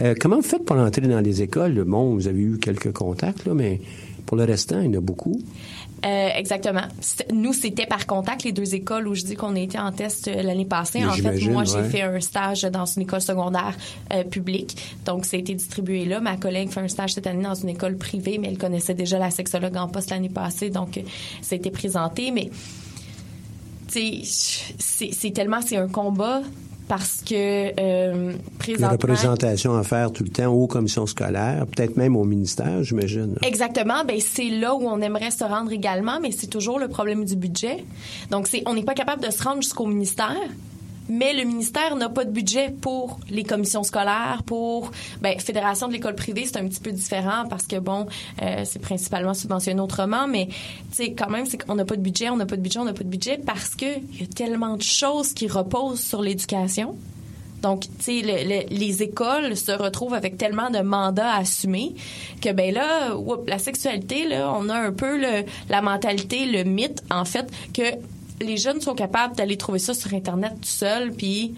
[0.01, 1.83] Euh, comment vous faites pour entrer dans les écoles?
[1.85, 3.81] Bon, vous avez eu quelques contacts, là, mais
[4.25, 5.39] pour le restant, il y en a beaucoup.
[6.05, 6.83] Euh, exactement.
[7.31, 10.27] Nous, c'était par contact, les deux écoles où je dis qu'on a été en test
[10.27, 10.99] euh, l'année passée.
[10.99, 11.89] Mais En fait, moi, j'ai ouais.
[11.89, 13.75] fait un stage dans une école secondaire
[14.11, 14.77] euh, publique.
[15.05, 16.19] Donc, ça a été distribué là.
[16.19, 19.17] Ma collègue fait un stage cette année dans une école privée, mais elle connaissait déjà
[19.17, 20.69] la sexologue en poste l'année passée.
[20.69, 21.01] Donc, euh,
[21.41, 22.31] ça a été présenté.
[22.31, 22.49] Mais,
[23.91, 26.41] tu sais, c'est tellement, c'est un combat
[26.87, 28.89] parce que euh, La présentement...
[28.89, 33.35] représentation à faire tout le temps aux commissions scolaires, peut-être même au ministère, j'imagine.
[33.41, 34.03] Exactement.
[34.05, 37.35] Ben c'est là où on aimerait se rendre également, mais c'est toujours le problème du
[37.35, 37.83] budget.
[38.31, 40.35] Donc c'est, on n'est pas capable de se rendre jusqu'au ministère.
[41.09, 45.93] Mais le ministère n'a pas de budget pour les commissions scolaires, pour ben, fédération de
[45.93, 48.07] l'école privée, c'est un petit peu différent parce que bon,
[48.41, 50.55] euh, c'est principalement subventionné autrement, mais tu
[50.91, 52.85] sais quand même c'est qu'on n'a pas de budget, on n'a pas de budget, on
[52.85, 56.21] n'a pas de budget parce que il y a tellement de choses qui reposent sur
[56.21, 56.95] l'éducation.
[57.61, 61.95] Donc, tu sais, le- le- les écoles se retrouvent avec tellement de mandats à assumer
[62.41, 63.15] que, ben là,
[63.47, 67.83] la sexualité, là, on a un peu le, la mentalité, le mythe, en fait, que
[68.43, 71.53] les jeunes sont capables d'aller trouver ça sur Internet tout seuls, puis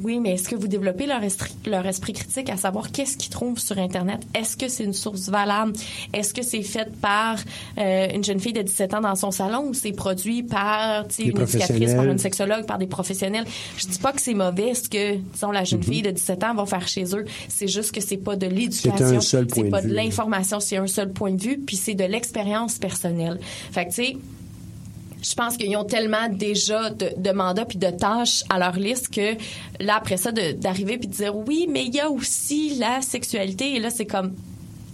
[0.00, 3.30] oui, mais est-ce que vous développez leur esprit, leur esprit critique à savoir qu'est-ce qu'ils
[3.30, 4.20] trouvent sur Internet?
[4.32, 5.72] Est-ce que c'est une source valable?
[6.12, 7.36] Est-ce que c'est fait par
[7.78, 11.40] euh, une jeune fille de 17 ans dans son salon ou c'est produit par une
[11.40, 13.44] éducatrice, par une sexologue, par des professionnels?
[13.76, 16.54] Je dis pas que c'est mauvais ce que, disons, la jeune fille de 17 ans
[16.54, 17.24] va faire chez eux.
[17.48, 19.20] C'est juste que c'est pas de l'éducation.
[19.20, 19.94] seul C'est de pas de vue.
[19.94, 23.40] l'information, c'est un seul point de vue, puis c'est de l'expérience personnelle.
[23.72, 24.16] Fait que, tu sais,
[25.22, 29.08] je pense qu'ils ont tellement déjà de, de mandats puis de tâches à leur liste
[29.08, 29.34] que
[29.82, 33.76] là après ça d'arriver puis de dire oui mais il y a aussi la sexualité.
[33.76, 34.34] Et là c'est comme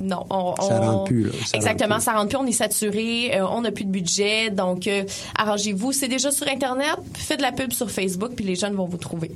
[0.01, 1.33] non on, Ça rentre plus, là.
[1.45, 2.05] Ça exactement rentre plus.
[2.05, 4.51] ça rentre plus on est saturé euh, on n'a plus de budget.
[4.51, 5.05] Donc euh,
[5.37, 5.93] arrangez-vous.
[5.93, 6.97] C'est déjà sur internet.
[7.15, 9.31] Faites de la pub sur Facebook puis les jeunes vont vous trouver.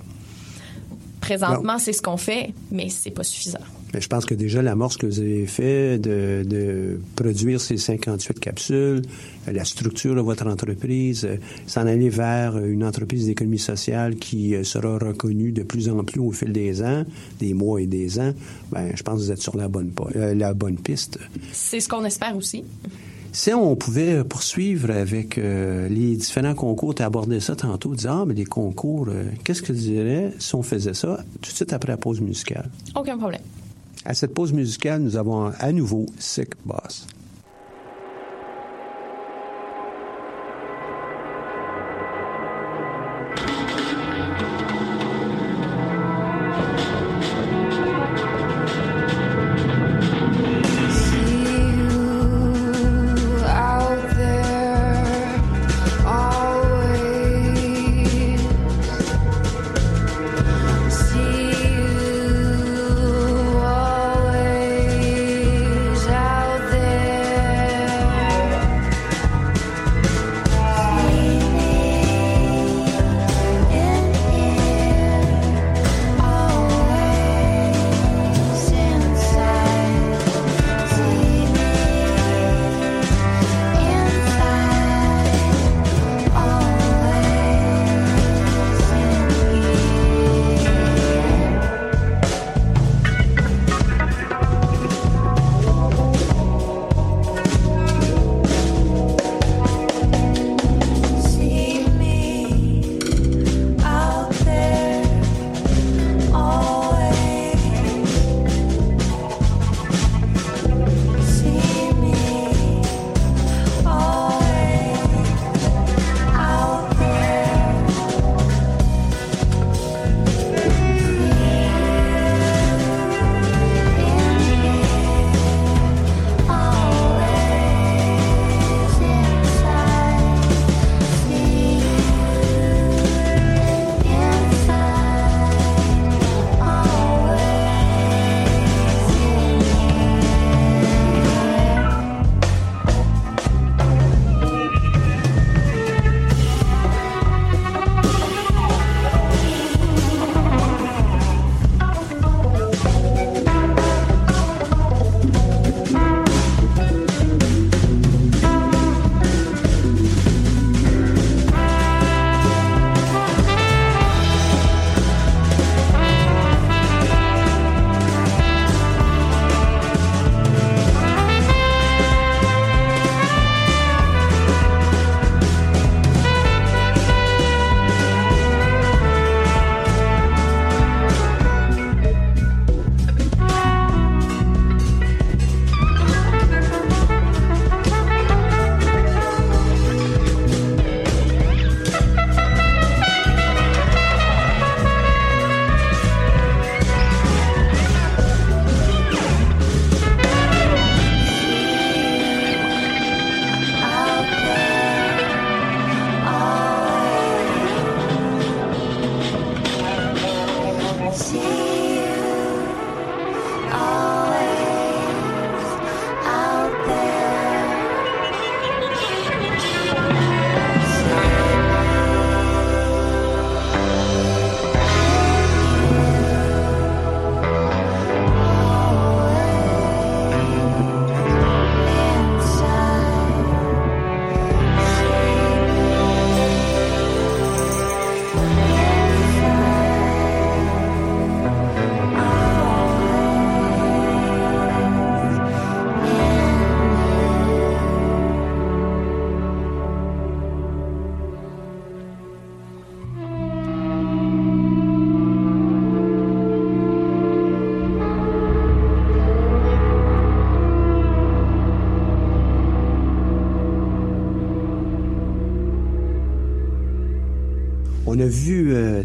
[1.20, 3.58] Présentement c'est ce qu'on fait mais c'est pas suffisant
[3.94, 8.38] Mais je pense que déjà l'amorce que vous avez fait de, de produire ces 58
[8.40, 9.02] capsules,
[9.48, 14.54] euh, la structure de votre entreprise, euh, s'en aller vers une entreprise d'économie sociale qui
[14.54, 17.04] euh, sera reconnue de plus en plus au fil des ans,
[17.38, 18.32] des mois et des ans,
[18.70, 21.18] ben, je pense que vous êtes sur la bonne, euh, la bonne piste.
[21.52, 22.64] c'est ce qu'on espère aussi
[23.32, 28.12] Si on pouvait poursuivre avec euh, les différents concours, tu as abordé ça tantôt, dire,
[28.12, 31.56] ah, mais les concours, euh, qu'est-ce que tu dirais si on faisait ça tout de
[31.56, 32.70] suite après la pause musicale?
[32.94, 33.42] aucun problème
[34.04, 37.06] À cette pause musicale, nous avons à nouveau Sick Boss.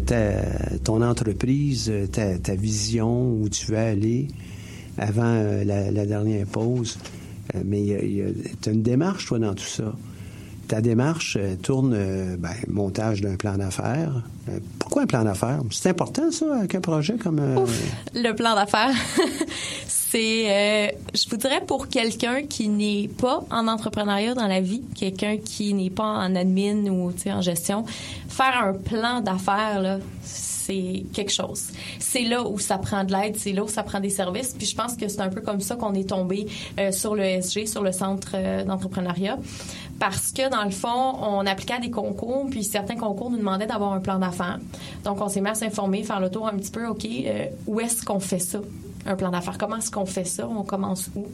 [0.04, 0.32] Ta,
[0.84, 4.28] ton entreprise, euh, ta, vision, où tu veux aller
[4.98, 6.98] avant euh, la, dernière pause.
[7.54, 7.84] Euh, mais
[8.62, 9.92] tu as une démarche, toi, dans tout ça.
[10.68, 11.94] Ta démarche tourne,
[12.38, 14.22] ben, montage d'un plan d'affaires.
[14.78, 15.60] Pourquoi un plan d'affaires?
[15.70, 17.38] C'est important, ça, avec un projet comme...
[17.38, 17.66] euh,
[18.14, 18.94] Le plan d'affaires,
[20.18, 25.38] euh, je vous dirais, pour quelqu'un qui n'est pas en entrepreneuriat dans la vie, quelqu'un
[25.38, 27.84] qui n'est pas en admin ou en gestion,
[28.28, 31.68] faire un plan d'affaires, là, c'est quelque chose.
[31.98, 34.54] C'est là où ça prend de l'aide, c'est là où ça prend des services.
[34.56, 36.46] Puis je pense que c'est un peu comme ça qu'on est tombé
[36.78, 39.38] euh, sur le SG, sur le centre euh, d'entrepreneuriat.
[39.98, 43.66] Parce que, dans le fond, on appliquait à des concours, puis certains concours nous demandaient
[43.66, 44.58] d'avoir un plan d'affaires.
[45.04, 47.06] Donc, on s'est mis à s'informer, faire le tour un petit peu, OK,
[47.66, 48.58] où est-ce qu'on fait ça,
[49.06, 49.58] un plan d'affaires?
[49.58, 50.48] Comment est-ce qu'on fait ça?
[50.48, 51.26] On commence où?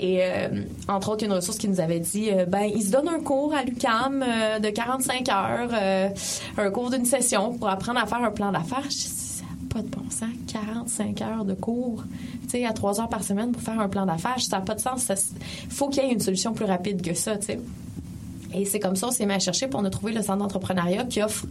[0.00, 3.08] Et euh, entre autres, une ressource qui nous avait dit, euh, ben, il se donne
[3.08, 5.70] un cours à l'UCAM euh, de 45 heures,
[6.56, 8.90] un cours d'une session pour apprendre à faire un plan d'affaires.
[8.90, 12.02] Ça pas de bon sens, 45 heures de cours,
[12.44, 14.74] tu sais, à 3 heures par semaine pour faire un plan d'affaires, ça n'a pas
[14.74, 15.10] de sens.
[15.64, 17.60] Il faut qu'il y ait une solution plus rapide que ça, tu sais.
[18.54, 21.04] Et c'est comme ça, on s'est mis à chercher, puis on a le centre d'entrepreneuriat
[21.04, 21.44] qui offre,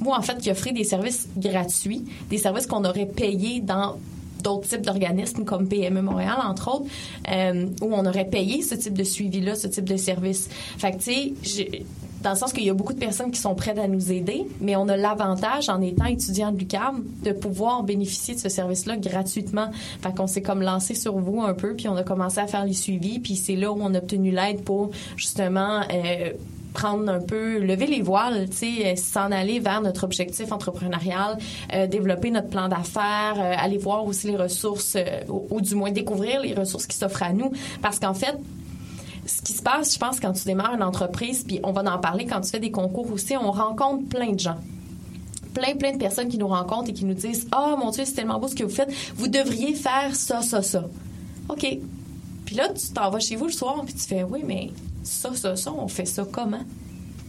[0.00, 3.96] moi, en fait, qui offrait des services gratuits, des services qu'on aurait payés dans
[4.44, 6.86] d'autres types d'organismes comme PME Montréal, entre autres,
[7.32, 10.48] euh, où on aurait payé ce type de suivi-là, ce type de service.
[10.78, 11.84] Fait que, tu sais,
[12.24, 14.46] dans le sens qu'il y a beaucoup de personnes qui sont prêtes à nous aider,
[14.60, 18.96] mais on a l'avantage, en étant étudiant de l'UQAM, de pouvoir bénéficier de ce service-là
[18.96, 19.70] gratuitement.
[20.00, 22.64] Fait qu'on s'est comme lancé sur vous un peu, puis on a commencé à faire
[22.64, 26.32] les suivis, puis c'est là où on a obtenu l'aide pour, justement, euh,
[26.74, 31.38] prendre un peu, lever les voiles, tu sais, euh, s'en aller vers notre objectif entrepreneurial,
[31.72, 34.98] euh, développer notre plan d'affaires, euh, aller voir aussi les ressources,
[35.28, 37.52] ou, du moins découvrir les ressources qui s'offrent à nous.
[37.80, 38.36] Parce qu'en fait,
[39.24, 41.98] ce qui se passe, je pense, quand tu démarres une entreprise, puis on va en
[41.98, 44.58] parler quand tu fais des concours aussi, on rencontre plein de gens
[45.54, 48.14] plein, plein de personnes qui nous rencontrent et qui nous disent Ah, mon Dieu, c'est
[48.14, 48.92] tellement beau ce que vous faites.
[49.14, 50.84] Vous devriez faire ça, ça, ça.
[51.48, 51.78] OK.
[52.44, 54.70] Puis là, tu t'en vas chez vous le soir, puis tu fais Oui, mais
[55.04, 56.64] ça, ça, ça, on fait ça comment?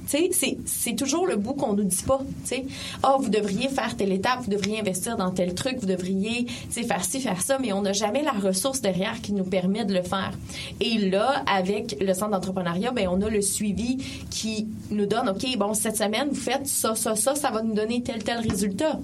[0.07, 2.19] Tu sais, c'est- toujours le bout qu'on nous dit pas.
[2.43, 2.65] Tu sais,
[3.01, 7.03] ah, vous devriez faire telle étape, vous devriez investir dans tel truc, vous devriez, faire
[7.03, 10.03] ci, faire ça, mais on n'a jamais la ressource derrière qui nous permet de le
[10.03, 10.31] faire.
[10.79, 13.97] Et là, avec le centre d'entrepreneuriat, ben, on a le suivi
[14.29, 17.73] qui nous donne, OK, bon, cette semaine, vous faites ça, ça, ça, ça va nous
[17.73, 18.99] donner tel, tel résultat.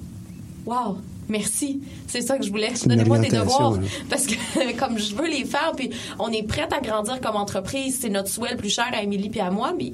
[0.67, 0.97] Wow!
[1.31, 1.81] Merci.
[2.07, 2.73] C'est ça que je voulais.
[2.85, 3.71] Donnez-moi des devoirs.
[3.71, 3.79] là.
[4.09, 4.35] Parce que
[4.79, 8.29] comme je veux les faire, puis on est prête à grandir comme entreprise, c'est notre
[8.29, 9.93] souhait le plus cher à Émilie puis à moi, mais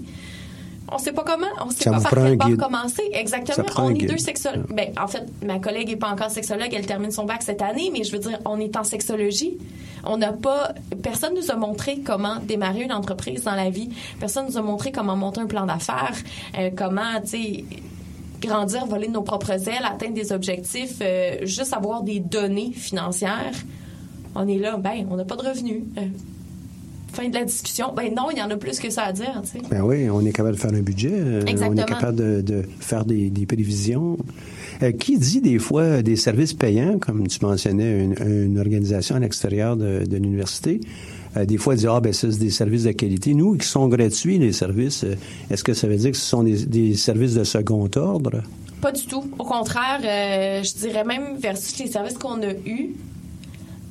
[0.91, 3.03] on sait pas comment, on sait Ça pas par quel bord commencer.
[3.13, 3.67] Exactement.
[3.77, 4.65] On est deux sexologues.
[4.73, 7.91] Ben, en fait, ma collègue est pas encore sexologue, elle termine son bac cette année,
[7.93, 9.57] mais je veux dire, on est en sexologie.
[10.05, 10.73] On n'a pas,
[11.03, 13.89] personne nous a montré comment démarrer une entreprise dans la vie.
[14.19, 16.15] Personne nous a montré comment monter un plan d'affaires,
[16.57, 17.65] euh, comment, tu sais,
[18.41, 23.53] grandir, voler de nos propres ailes, atteindre des objectifs, euh, juste avoir des données financières.
[24.35, 25.83] On est là, ben, on n'a pas de revenus.
[25.97, 26.01] Euh,
[27.13, 27.93] fin de la discussion.
[27.95, 29.61] Ben non, il y en a plus que ça à dire, tu sais.
[29.71, 31.11] Ben oui, on est capable de faire un budget.
[31.13, 34.17] euh, on est capable de, de faire des, des prévisions.
[34.83, 39.19] Euh, qui dit des fois des services payants, comme tu mentionnais, une, une organisation à
[39.19, 40.79] l'extérieur de, de l'université,
[41.35, 43.33] euh, des fois dit ah ben c'est des services de qualité.
[43.33, 45.15] Nous qui sont gratuits les services, euh,
[45.49, 48.43] est-ce que ça veut dire que ce sont des, services de second ordre?
[48.81, 49.25] Pas du tout.
[49.37, 52.95] Au contraire, euh, je dirais même versus les services qu'on a eus,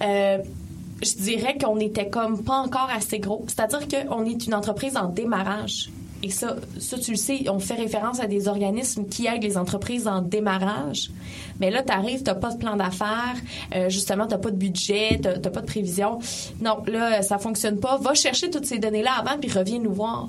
[0.00, 3.44] je dirais qu'on était comme pas encore assez gros.
[3.48, 5.90] C'est-à-dire qu'on est une entreprise en démarrage.
[6.26, 6.56] Et ça,
[7.00, 11.12] tu le sais, on fait référence à des organismes qui aident les entreprises en démarrage.
[11.60, 13.36] Mais là, tu arrives, tu pas de plan d'affaires,
[13.76, 16.18] euh, justement, tu pas de budget, tu pas de prévision.
[16.60, 17.96] Non, là, ça fonctionne pas.
[17.98, 20.26] Va chercher toutes ces données-là avant, puis reviens nous voir.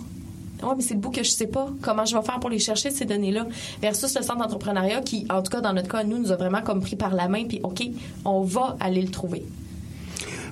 [0.62, 1.68] Oui, mais c'est le bout que je sais pas.
[1.82, 3.48] Comment je vais faire pour les chercher, ces données-là?
[3.82, 6.62] Versus le centre d'entrepreneuriat qui, en tout cas, dans notre cas, nous, nous a vraiment
[6.62, 7.90] comme pris par la main, puis OK,
[8.24, 9.44] on va aller le trouver.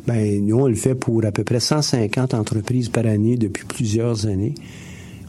[0.07, 4.27] Ben nous on le fait pour à peu près 150 entreprises par année depuis plusieurs
[4.27, 4.53] années.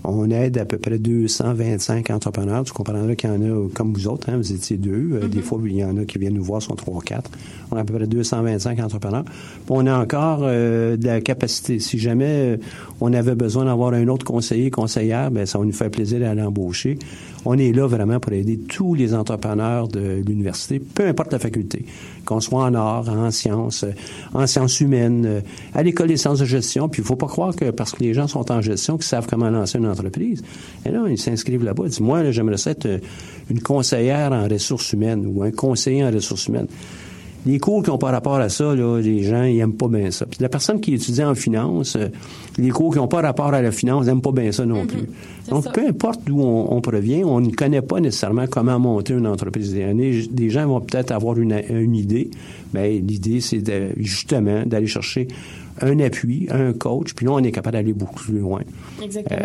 [0.09, 2.65] On aide à peu près 225 entrepreneurs.
[2.65, 5.11] Tu comprendras qu'il y en a comme vous autres, hein, vous étiez deux.
[5.15, 7.31] Euh, Des fois, il y en a qui viennent nous voir, sont trois, quatre.
[7.71, 9.25] On a à peu près 225 entrepreneurs.
[9.25, 11.81] Puis on a encore euh, de la capacité.
[11.81, 12.57] Si jamais euh,
[13.01, 16.43] on avait besoin d'avoir un autre conseiller, conseillère, ben ça va nous faire plaisir d'aller
[16.43, 16.99] embaucher.
[17.49, 21.85] On est là vraiment pour aider tous les entrepreneurs de l'université, peu importe la faculté,
[22.25, 23.93] qu'on soit en art, en sciences, euh,
[24.35, 25.41] en sciences humaines, euh,
[25.73, 26.89] à l'école des sciences de gestion.
[26.89, 29.29] Puis il faut pas croire que parce que les gens sont en gestion, qu'ils savent
[29.31, 30.43] comment lancer une entreprise.
[30.85, 31.85] Et là, ils s'inscrivent là-bas.
[31.87, 32.99] Ils disent, moi, j'aimerais être euh,
[33.49, 36.67] une conseillère en ressources humaines ou un conseiller en ressources humaines.
[37.47, 40.11] Les cours qui n'ont pas rapport à ça, là, les gens, ils aiment pas bien
[40.11, 40.27] ça.
[40.27, 42.09] Puis la personne qui étudie en finance, euh,
[42.59, 45.09] les cours qui n'ont pas rapport à la finance, n'aiment pas bien ça non plus.
[45.49, 49.29] Donc, peu importe d'où on, on provient, on ne connaît pas nécessairement comment monter une
[49.29, 49.73] entreprise.
[49.73, 52.31] Des, des gens vont peut-être avoir une, une idée,
[52.75, 53.63] mais l'idée, c'est
[53.97, 55.29] justement d'aller chercher
[55.83, 58.61] un appui, un coach, puis là, on est capable d'aller beaucoup plus loin.
[59.03, 59.39] Exactement.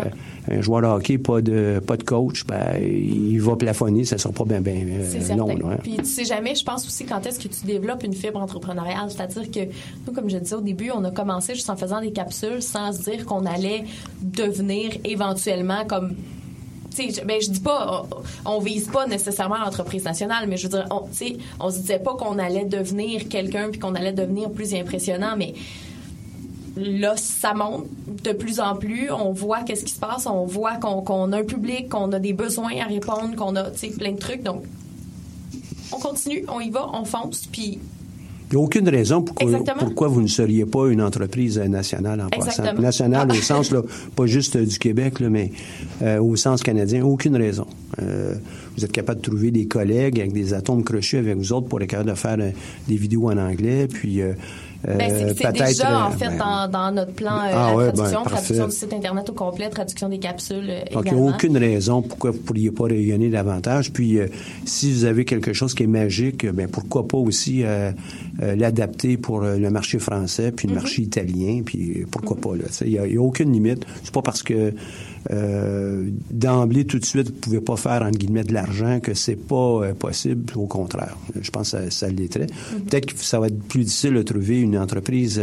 [0.50, 4.18] Euh, un joueur de hockey, pas de, pas de coach, ben, il va plafonner, ça
[4.18, 4.74] sera pas bien, bien
[5.08, 5.46] C'est long.
[5.48, 5.78] là, hein.
[5.82, 9.08] Puis tu sais jamais, je pense aussi quand est-ce que tu développes une fibre entrepreneuriale.
[9.10, 9.60] C'est-à-dire que
[10.06, 12.92] nous, comme je disais au début, on a commencé juste en faisant des capsules sans
[12.92, 13.84] se dire qu'on allait
[14.22, 16.14] devenir éventuellement comme
[16.98, 18.04] je- ben, je dis pas,
[18.44, 21.04] on, on vise pas nécessairement l'entreprise nationale, mais je veux dire, on,
[21.60, 25.54] on se disait pas qu'on allait devenir quelqu'un puis qu'on allait devenir plus impressionnant, mais
[26.76, 27.86] là, ça monte
[28.24, 29.10] de plus en plus.
[29.10, 30.26] On voit qu'est-ce qui se passe.
[30.26, 33.64] On voit qu'on a un public, qu'on a des besoins à répondre, qu'on a
[33.98, 34.42] plein de trucs.
[34.42, 34.62] Donc,
[35.92, 37.46] on continue, on y va, on fonce.
[37.50, 37.78] Puis,
[38.50, 42.74] Il n'y a aucune raison pourquoi, vous ne seriez pas une entreprise nationale en passant.
[42.74, 43.34] Nationale Ah.
[43.34, 43.82] au sens, là,
[44.14, 45.52] pas juste euh, du Québec, là, mais
[46.02, 47.66] euh, au sens canadien, aucune raison.
[48.00, 48.34] Euh,
[48.76, 51.80] vous êtes capable de trouver des collègues avec des atomes crochus avec vous autres pour
[51.82, 52.50] être capable de faire euh,
[52.88, 54.20] des vidéos en anglais, puis
[54.84, 57.50] ben, c'est- euh, c'est peut-être, déjà, en euh, fait, ben, dans, dans notre plan, euh,
[57.52, 60.80] Ah la ouais, ben, traduction, traduction du site Internet au complet, traduction des capsules euh,
[60.92, 63.92] Donc, il n'y a aucune raison pourquoi vous ne pourriez pas rayonner davantage.
[63.92, 64.26] Puis, euh,
[64.64, 67.62] si vous avez quelque chose qui est magique, ben pourquoi pas aussi
[68.40, 72.36] euh, euh, l'adapter pour euh, le marché français, puis le marché italien, puis euh, pourquoi
[72.36, 72.50] pas.
[72.84, 73.84] Il n'y a, a aucune limite.
[74.02, 74.72] C'est pas parce que
[75.30, 79.36] euh, d'emblée, tout de suite, vous pouvez pas faire, entre guillemets, de l'argent que c'est
[79.36, 80.52] pas euh, possible.
[80.56, 81.16] Au contraire.
[81.40, 84.60] Je pense que ça, ça l'est Peut-être que ça va être plus difficile de trouver
[84.60, 85.40] une entreprise...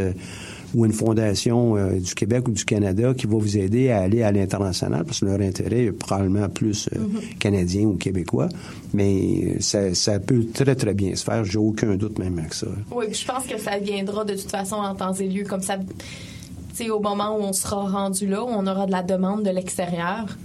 [0.74, 4.24] ou une fondation euh, du Québec ou du Canada qui va vous aider à aller
[4.24, 7.00] à l'international parce que leur intérêt est probablement plus euh,
[7.40, 8.50] canadien ou québécois.
[8.94, 11.44] Mais euh, ça, ça peut très, très bien se faire.
[11.44, 12.68] J'ai aucun doute même avec ça.
[12.92, 15.78] Oui, je pense que ça viendra de toute façon en temps et lieu, comme ça.
[15.78, 19.44] Tu sais, au moment où on sera rendu là, où on aura de la demande
[19.44, 20.38] de l'extérieur,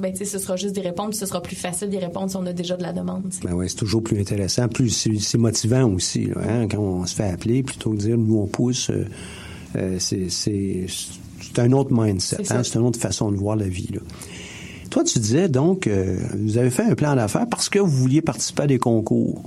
[0.00, 2.30] ben, tu sais, ce sera juste d'y répondre, puis ce sera plus facile d'y répondre
[2.30, 3.32] si on a déjà de la demande.
[3.44, 6.26] Ben ouais, c'est toujours plus intéressant, plus c'est c'est motivant aussi.
[6.26, 9.04] là, hein, quand on se fait appeler, plutôt que de dire nous on pousse, euh,
[9.76, 10.86] euh, c'est c'est
[11.40, 13.88] c'est un autre mindset, C'est hein, c'est une autre façon de voir la vie.
[13.92, 14.00] Là.
[14.90, 18.22] Toi, tu disais donc, euh, vous avez fait un plan d'affaires parce que vous vouliez
[18.22, 19.42] participer à des concours.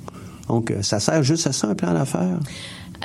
[0.47, 2.39] Donc, euh, ça sert juste à ça, un plan d'affaires?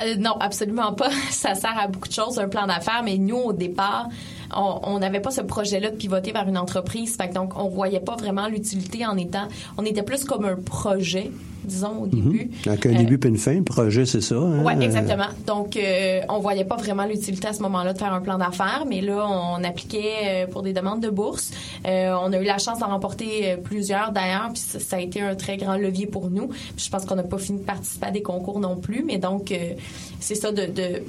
[0.05, 1.09] Euh, non, absolument pas.
[1.31, 4.07] Ça sert à beaucoup de choses, un plan d'affaires, mais nous, au départ,
[4.55, 7.15] on n'avait pas ce projet-là de pivoter vers une entreprise.
[7.15, 9.47] Fait que donc, on voyait pas vraiment l'utilité en étant...
[9.77, 11.31] On était plus comme un projet,
[11.63, 12.49] disons, au début.
[12.65, 14.35] Donc, un Euh, début puis une fin, projet, c'est ça.
[14.35, 14.63] Hein?
[14.65, 15.27] Oui, Euh, exactement.
[15.45, 18.85] Donc, euh, on voyait pas vraiment l'utilité à ce moment-là de faire un plan d'affaires,
[18.87, 21.51] mais là, on appliquait euh, pour des demandes de bourse.
[21.85, 24.99] Euh, on a eu la chance d'en remporter euh, plusieurs d'ailleurs, puis ça, ça a
[24.99, 26.47] été un très grand levier pour nous.
[26.47, 29.17] Puis je pense qu'on n'a pas fini de participer à des concours non plus, mais
[29.19, 29.73] donc, euh,
[30.19, 30.65] c'est ça de...
[30.65, 31.03] de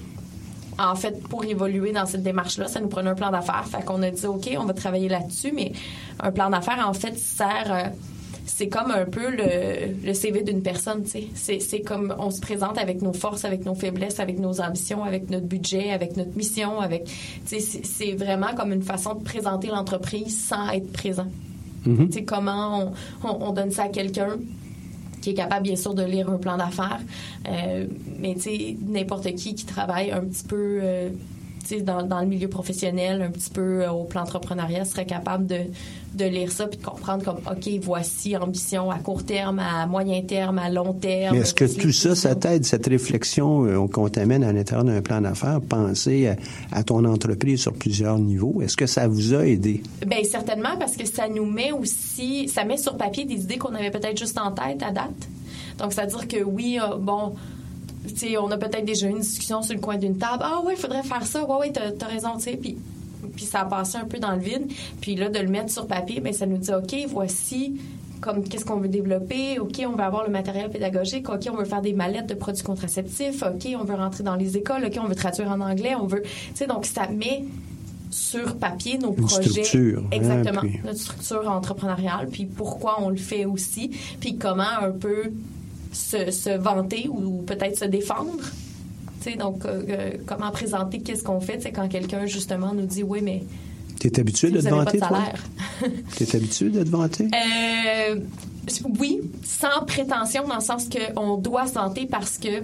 [0.79, 3.67] en fait, pour évoluer dans cette démarche-là, ça nous prenait un plan d'affaires.
[3.67, 5.73] Fait qu'on a dit, OK, on va travailler là-dessus, mais
[6.21, 7.73] un plan d'affaires, en fait, sert...
[7.73, 7.89] euh,
[8.47, 11.61] c'est comme un peu le, le CV d'une personne, tu sais.
[11.61, 15.31] C'est, comme on se présente avec nos forces, avec nos faiblesses, avec nos ambitions, avec
[15.31, 17.05] notre budget, avec notre mission, avec...
[17.49, 21.29] Tu sais, c'est, vraiment comme une façon de présenter l'entreprise sans être présent.
[21.87, 22.09] Mhm.
[22.09, 22.93] Tu sais, comment
[23.23, 24.37] on, on, on donne ça à quelqu'un
[25.21, 27.01] qui est capable, bien sûr, de lire un plan d'affaires.
[27.49, 27.87] Euh,
[28.19, 30.81] mais, tu sais, n'importe qui qui travaille un petit peu...
[31.77, 35.47] sais, dans, dans le milieu professionnel, un petit peu euh, au plan entrepreneuriat, serait capable
[35.47, 35.61] de,
[36.15, 40.23] de lire ça puis de comprendre comme, OK, voici ambition à court terme, à moyen
[40.23, 41.37] terme, à long terme.
[41.37, 45.03] Mais est-ce que tout ça, ça t'aide, cette réflexion euh, qu'on t'amène à l'intérieur d'un
[45.03, 46.37] plan d'affaires, penser à,
[46.73, 48.61] à ton entreprise sur plusieurs niveaux?
[48.63, 49.83] Est-ce que ça vous a aidé?
[50.07, 53.75] Bien, certainement, parce que ça nous met aussi, ça met sur papier des idées qu'on
[53.75, 55.29] avait peut-être juste en tête à date.
[55.79, 57.35] Donc, c'est-à-dire que oui, euh, bon,
[58.15, 60.43] sais, on a peut-être déjà eu une discussion sur le coin d'une table.
[60.43, 61.45] Ah ouais, il faudrait faire ça.
[61.45, 62.57] Ouais, ouais, t'as, t'as raison, tu sais.
[62.57, 62.77] Puis,
[63.35, 64.71] puis ça a passé un peu dans le vide.
[65.01, 67.81] Puis là, de le mettre sur papier, ben ça nous dit, OK, voici
[68.21, 69.59] comme qu'est-ce qu'on veut développer.
[69.59, 71.29] OK, on veut avoir le matériel pédagogique.
[71.31, 73.43] OK, on veut faire des mallettes de produits contraceptifs.
[73.43, 74.85] OK, on veut rentrer dans les écoles.
[74.85, 75.95] OK, on veut traduire en anglais.
[75.95, 77.45] On veut, tu sais, donc ça met
[78.11, 79.63] sur papier nos Une projets.
[79.65, 80.61] structure, hein, Exactement.
[80.61, 83.91] puis- Notre structure entrepreneuriale, puis pourquoi on le fait aussi,
[84.21, 85.31] puis comment un peu
[85.93, 88.39] se, se vanter ou peut-être se défendre.
[89.23, 93.03] Tu sais, donc, euh, euh, comment présenter qu'est-ce qu'on fait, quand quelqu'un, justement, nous dit,
[93.03, 93.43] oui, mais
[94.01, 95.23] T'es habitué de te pas vanter, de toi?
[96.17, 97.29] T'es habitué de te vanter?
[97.35, 98.19] Euh,
[98.99, 102.63] oui, sans prétention, dans le sens qu'on doit se vanter parce que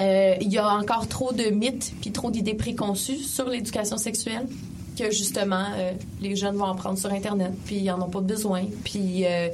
[0.00, 4.46] euh, il y a encore trop de mythes puis trop d'idées préconçues sur l'éducation sexuelle.
[5.02, 8.20] Que justement euh, les jeunes vont en prendre sur internet puis ils en ont pas
[8.20, 9.48] besoin puis euh,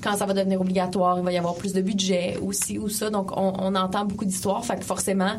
[0.00, 3.10] quand ça va devenir obligatoire il va y avoir plus de budget aussi ou ça
[3.10, 5.32] donc on, on entend beaucoup d'histoires fait que forcément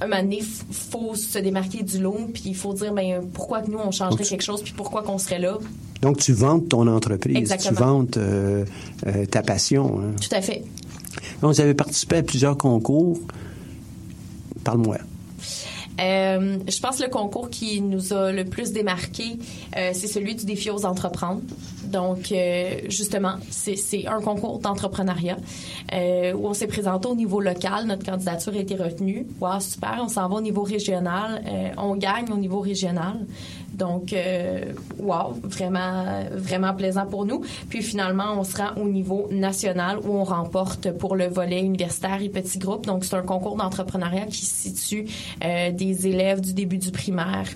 [0.00, 0.40] un moment donné,
[0.70, 4.22] faut se démarquer du lot, puis il faut dire ben, pourquoi que nous, on changerait
[4.22, 5.58] quelque chose, puis pourquoi qu'on serait là.
[6.02, 7.76] Donc, tu vantes ton entreprise, Exactement.
[7.76, 8.64] tu vantes euh,
[9.30, 9.98] ta passion.
[10.00, 10.14] hein.
[10.20, 10.62] Tout à fait.
[11.42, 13.18] Donc, vous avez participé à plusieurs concours.
[14.62, 14.98] Parle-moi.
[15.98, 19.38] Euh, je pense que le concours qui nous a le plus démarqué,
[19.76, 21.42] euh, c'est celui du défi aux entreprendre.
[21.84, 25.38] Donc, euh, justement, c'est un concours d'entrepreneuriat
[26.34, 27.86] où on s'est présenté au niveau local.
[27.86, 29.26] Notre candidature a été retenue.
[29.40, 30.00] Wow, super.
[30.02, 31.42] On s'en va au niveau régional.
[31.78, 33.16] On gagne au niveau régional.
[33.78, 37.44] Donc, euh, wow, vraiment, vraiment plaisant pour nous.
[37.68, 42.20] Puis finalement, on se rend au niveau national où on remporte pour le volet universitaire
[42.20, 42.86] et petits groupes.
[42.86, 45.06] Donc, c'est un concours d'entrepreneuriat qui situe
[45.44, 47.46] euh, des élèves du début du primaire.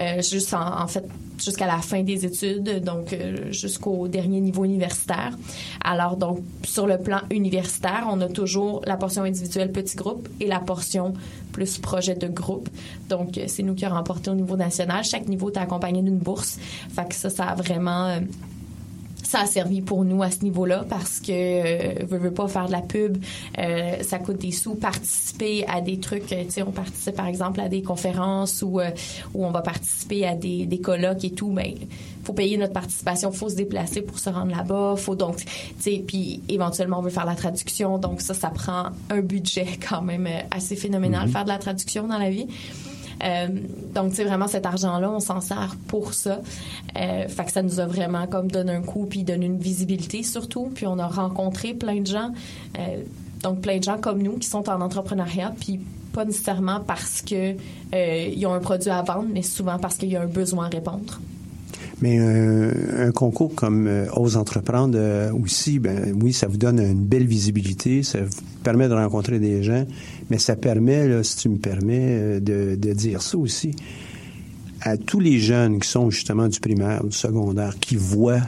[0.00, 1.04] Euh, juste en, fait
[1.38, 5.36] jusqu'à la fin des études, donc euh, jusqu'au dernier niveau universitaire.
[5.82, 10.46] Alors donc sur le plan universitaire, on a toujours la portion individuelle petit groupe et
[10.46, 11.14] la portion
[11.52, 12.68] plus projet de groupe.
[13.08, 15.04] Donc euh, c'est nous qui avons remporté au niveau national.
[15.04, 16.58] Chaque niveau est accompagné d'une bourse.
[16.94, 18.18] Fait que ça, ça a vraiment
[19.34, 22.66] ça a servi pour nous à ce niveau-là parce que euh, veut, veut pas faire
[22.66, 23.18] de la pub,
[23.58, 24.76] euh, ça coûte des sous.
[24.76, 28.78] Participer à des trucs, euh, tu sais, on participe par exemple à des conférences ou
[28.78, 28.90] euh,
[29.34, 31.74] où on va participer à des, des colloques et tout, ben
[32.24, 35.46] faut payer notre participation, faut se déplacer pour se rendre là-bas, faut donc, tu
[35.78, 40.02] sais, puis éventuellement on veut faire la traduction, donc ça, ça prend un budget quand
[40.02, 42.46] même euh, assez phénoménal faire de la traduction dans la vie.
[43.22, 43.48] Euh,
[43.94, 46.40] donc, tu sais, vraiment, cet argent-là, on s'en sert pour ça.
[46.96, 50.22] Euh, fait que ça nous a vraiment comme donné un coup, puis donné une visibilité
[50.22, 50.70] surtout.
[50.74, 52.32] Puis on a rencontré plein de gens,
[52.78, 53.02] euh,
[53.42, 55.80] donc plein de gens comme nous qui sont en entrepreneuriat, puis
[56.12, 57.56] pas nécessairement parce que
[57.92, 60.68] ils ont un produit à vendre, mais souvent parce qu'il y a un besoin à
[60.68, 61.20] répondre.
[62.04, 66.78] Mais euh, un concours comme euh, Ose entreprendre euh, aussi, ben oui, ça vous donne
[66.78, 69.86] une belle visibilité, ça vous permet de rencontrer des gens,
[70.28, 73.70] mais ça permet, là, si tu me permets, de, de dire ça aussi
[74.82, 78.42] à tous les jeunes qui sont justement du primaire, du secondaire, qui voient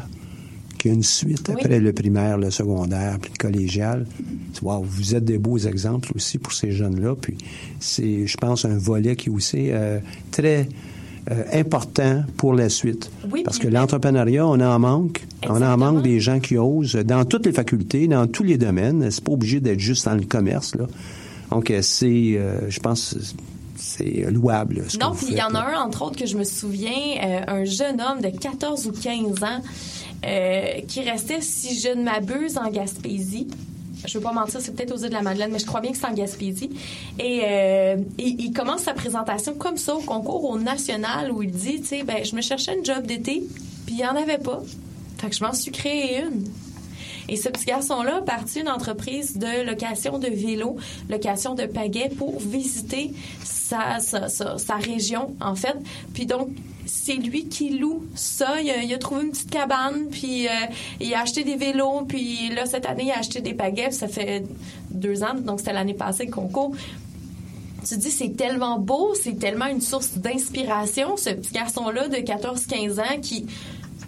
[0.77, 1.55] qu'il y a une suite Oui.
[1.59, 4.07] après le primaire, le secondaire, puis le collégial.
[4.61, 7.15] Wow, vous êtes des beaux exemples aussi pour ces jeunes-là.
[7.19, 7.39] Puis
[7.81, 9.99] c'est, je pense, un volet qui est aussi euh,
[10.31, 10.69] très
[11.31, 13.11] euh, important pour la suite.
[13.31, 15.25] Oui, Parce que l'entrepreneuriat, on en manque.
[15.49, 19.11] On en manque des gens qui osent dans toutes les facultés, dans tous les domaines.
[19.11, 20.87] C'est pas obligé d'être juste dans le commerce, là.
[21.51, 23.17] Donc, euh, c'est, euh, je pense,
[23.77, 24.85] c'est louable.
[24.89, 26.91] ce Non, puis il y en a un, entre autres, que je me souviens,
[27.23, 29.63] euh, un jeune homme de 14 ou 15 ans
[30.89, 33.47] qui restait, si je ne m'abuse, en Gaspésie.
[34.07, 35.93] Je veux pas mentir, c'est peut-être aux îles de la Madeleine, mais je crois bien
[35.93, 36.71] que c'est en Gaspésie.
[37.19, 41.51] Et, euh, et il commence sa présentation comme ça au concours au national où il
[41.51, 43.43] dit, tu sais, ben, je me cherchais une job d'été,
[43.87, 44.63] puis il n'y en avait pas.
[45.19, 46.45] Fait que je m'en suis créé une.
[47.29, 50.77] Et ce petit garçon-là a parti une entreprise de location de vélos,
[51.11, 55.77] location de pagaies pour visiter sa, sa région, en fait.
[56.15, 56.51] Puis donc,
[56.87, 58.61] c'est lui qui loue ça.
[58.63, 60.51] Il a, trouvé une petite cabane, puis euh,
[61.01, 64.09] il a acheté des vélos, puis là, cette année, il a acheté des pagaies, ça
[64.09, 64.45] fait
[64.91, 66.75] deux ans, donc c'était l'année passée le concours.
[67.83, 72.17] Tu te dis, c'est tellement beau, c'est tellement une source d'inspiration, ce petit garçon-là de
[72.17, 73.47] 14-15 ans qui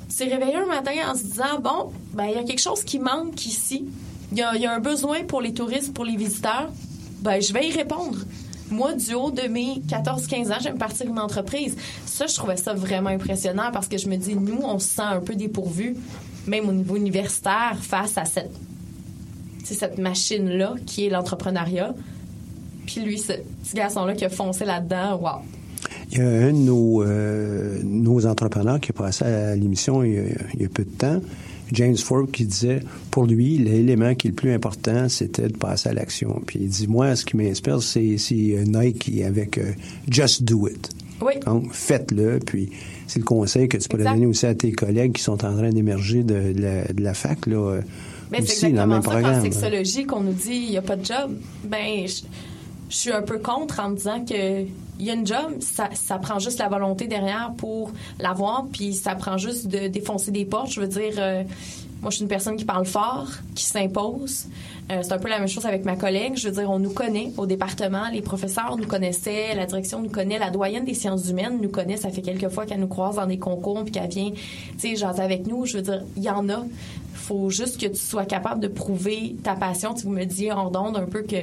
[0.08, 2.98] s'est réveillé un matin en se disant bon, ben il y a quelque chose qui
[2.98, 3.84] manque ici.
[4.32, 6.70] Il y a, il y a un besoin pour les touristes, pour les visiteurs.
[7.20, 8.18] Ben je vais y répondre.
[8.70, 11.76] Moi, du haut de mes 14-15 ans, j'aime partir une entreprise.
[12.06, 15.02] Ça, je trouvais ça vraiment impressionnant parce que je me dis, nous, on se sent
[15.02, 15.96] un peu dépourvus,
[16.46, 18.52] même au niveau universitaire, face à cette,
[19.64, 21.94] cette machine-là qui est l'entrepreneuriat.
[22.86, 25.42] Puis lui, ce petit garçon-là qui a foncé là-dedans, wow.
[26.10, 30.34] Il y a un de nos, euh, nos entrepreneurs qui est passé à l'émission il
[30.58, 31.20] y a peu de temps,
[31.72, 35.90] James Forbes, qui disait, pour lui, l'élément qui est le plus important, c'était de passer
[35.90, 36.40] à l'action.
[36.46, 39.72] Puis il dit, moi, ce qui m'inspire, c'est euh, Nike avec euh,
[40.08, 40.88] Just Do It.
[41.20, 41.32] Oui.
[41.44, 42.70] Donc, faites-le, puis
[43.06, 44.14] c'est le conseil que tu pourrais Exact.
[44.14, 47.14] donner aussi à tes collègues qui sont en train d'émerger de, de la, de la
[47.14, 47.80] fac, là, euh,
[48.44, 49.10] c'est dans le même ça.
[49.10, 49.34] programme.
[49.36, 51.32] Quand sexologie, qu'on nous dit il n'y a pas de job,
[51.64, 52.22] ben je,
[52.88, 54.64] je suis un peu contre en me disant que
[54.98, 59.14] il y a une job, ça, prend juste la volonté derrière pour l'avoir, puis ça
[59.14, 60.72] prend juste de défoncer des portes.
[60.72, 61.44] Je veux dire, euh,
[62.00, 64.46] moi, je suis une personne qui parle fort, qui s'impose.
[64.90, 66.36] Euh, c'est un peu la même chose avec ma collègue.
[66.36, 70.08] Je veux dire, on nous connaît au département, les professeurs nous connaissaient, la direction nous
[70.08, 71.96] connaît, la doyenne des sciences humaines nous connaît.
[71.96, 74.96] Ça fait quelques fois qu'elle nous croise dans des concours, puis qu'elle vient, tu sais,
[74.96, 75.66] jaser avec nous.
[75.66, 76.64] Je veux dire, il y en a.
[77.14, 79.92] faut juste que tu sois capable de prouver ta passion.
[79.92, 81.36] Tu me dis hors d'onde un peu que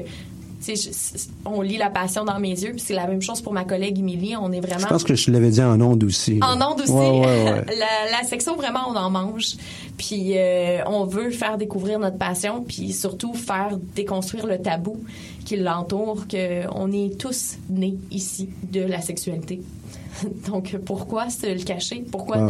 [1.45, 2.71] on lit la passion dans mes yeux.
[2.71, 4.35] Puis c'est la même chose pour ma collègue Émilie.
[4.35, 6.39] On est vraiment Je pense que je l'avais dit en ondes aussi.
[6.41, 6.91] en ondes aussi.
[6.91, 7.65] Ouais, ouais, ouais.
[7.77, 9.55] la, la section, vraiment, on en mange.
[9.97, 14.97] Puis euh, on veut faire découvrir notre passion, puis surtout faire déconstruire le tabou
[15.45, 19.61] qui l'entoure, qu'on est tous nés ici de la sexualité.
[20.47, 22.03] Donc, pourquoi se le cacher?
[22.09, 22.41] Pourquoi Ah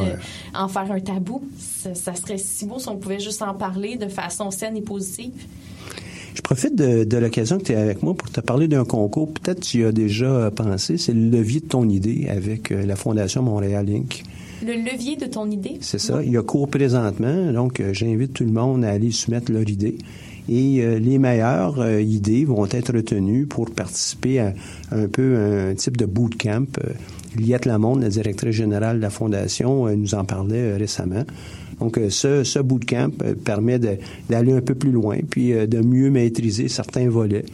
[0.55, 1.43] ne- en faire un tabou?
[1.59, 4.81] Ça, ça serait si beau si on pouvait juste en parler de façon saine et
[4.81, 5.33] positive.
[6.35, 9.31] Je profite de, de l'occasion que tu es avec moi pour te parler d'un concours.
[9.33, 10.97] Peut-être tu y as déjà euh, pensé.
[10.97, 14.21] C'est le levier de ton idée avec euh, la Fondation Montréal Inc.
[14.65, 15.77] Le levier de ton idée?
[15.79, 16.21] C'est ça.
[16.21, 17.51] Il y a cours présentement.
[17.53, 19.97] Donc, euh, j'invite tout le monde à aller soumettre leur idée.
[20.49, 24.53] Et euh, les meilleures euh, idées vont être retenues pour participer à
[24.91, 26.67] un peu un type de bootcamp.
[26.83, 26.91] Euh,
[27.37, 31.23] Liette Lamonde, la directrice générale de la Fondation, nous en parlait récemment.
[31.79, 33.79] Donc, euh, ce, ce bootcamp euh, permet
[34.29, 37.45] d'aller un peu plus loin, puis euh, de mieux maîtriser certains volets.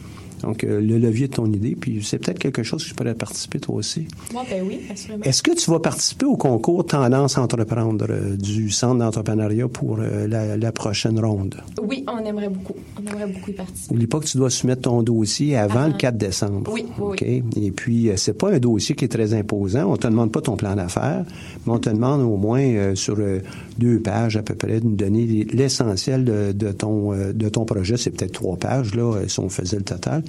[0.42, 3.14] Donc, euh, le levier de ton idée, puis c'est peut-être quelque chose que je pourrais
[3.14, 4.06] participer toi aussi.
[4.32, 5.22] Moi, ben oui, assurément.
[5.24, 9.98] Est-ce que tu vas participer au concours Tendance à entreprendre euh, du Centre d'entrepreneuriat pour
[10.00, 11.56] euh, la, la prochaine ronde?
[11.82, 12.74] Oui, on aimerait beaucoup.
[13.00, 13.94] On aimerait beaucoup y participer.
[13.94, 16.70] N'oublie pas que tu dois soumettre ton dossier avant le 4 décembre.
[16.72, 17.42] Oui, oui?
[17.56, 19.92] Et puis, c'est pas un dossier qui est très imposant.
[19.92, 21.24] On te demande pas ton plan d'affaires,
[21.66, 23.16] mais on te demande au moins sur
[23.78, 27.64] deux pages à peu près de nous donner les- l'essentiel de, de ton de ton
[27.64, 27.96] projet.
[27.96, 30.22] C'est peut-être trois pages là, si on faisait le total.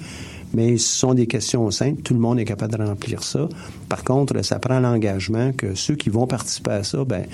[0.54, 2.02] Mais ce sont des questions simples.
[2.02, 3.48] Tout le monde est capable de remplir ça.
[3.88, 7.24] Par contre, ça prend l'engagement que ceux qui vont participer à ça, ben,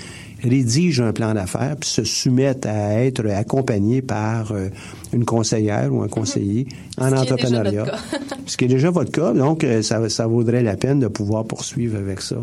[0.43, 4.69] rédigent un plan d'affaires puis se soumettent à être accompagnés par euh,
[5.13, 6.67] une conseillère ou un conseiller
[6.97, 7.85] en Ce est déjà entrepreneuriat.
[8.47, 11.45] Ce qui est déjà votre cas, donc euh, ça, ça vaudrait la peine de pouvoir
[11.45, 12.37] poursuivre avec ça.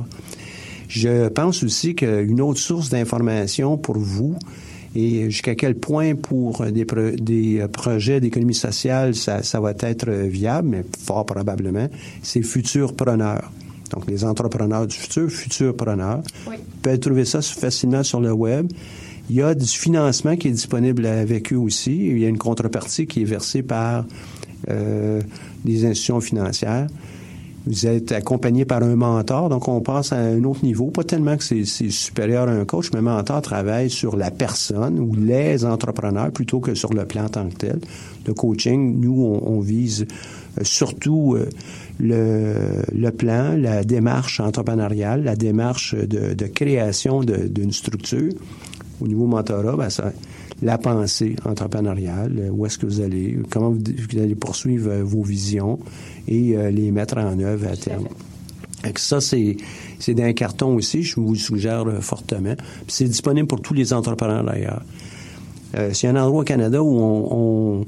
[0.88, 4.36] Je pense aussi qu'une autre source d'information pour vous,
[4.94, 9.72] et jusqu'à quel point pour des, pro- des euh, projets d'économie sociale, ça, ça va
[9.78, 11.88] être euh, viable, mais fort probablement,
[12.22, 13.50] c'est futurs preneurs.
[13.90, 16.22] Donc, les entrepreneurs du futur, futurs preneurs.
[16.46, 16.56] Oui.
[16.82, 18.70] Pouvez trouver ça facilement sur le web.
[19.30, 21.96] Il y a du financement qui est disponible avec eux aussi.
[21.96, 24.04] Il y a une contrepartie qui est versée par
[24.70, 25.20] euh,
[25.64, 26.86] des institutions financières.
[27.68, 30.86] Vous êtes accompagné par un mentor, donc on passe à un autre niveau.
[30.86, 35.14] Pas tellement que c'est supérieur à un coach, mais mentor travaille sur la personne ou
[35.14, 37.80] les entrepreneurs plutôt que sur le plan en tant que tel.
[38.26, 40.06] Le coaching, nous, on, on vise
[40.58, 41.46] euh, surtout euh,
[42.00, 42.54] le,
[42.90, 48.32] le plan, la démarche entrepreneuriale, la démarche de, de création d'une structure.
[49.00, 50.12] Au niveau mentorat, ben, ça,
[50.62, 55.22] la pensée entrepreneuriale, euh, où est-ce que vous allez, comment vous, vous allez poursuivre vos
[55.22, 55.78] visions
[56.28, 58.08] et euh, les mettre en œuvre à terme.
[58.96, 59.56] Ça, c'est,
[59.98, 62.54] c'est d'un carton aussi, je vous le suggère euh, fortement.
[62.54, 64.82] Puis c'est disponible pour tous les entrepreneurs d'ailleurs.
[65.76, 67.86] Euh, y a un endroit au Canada où on, on,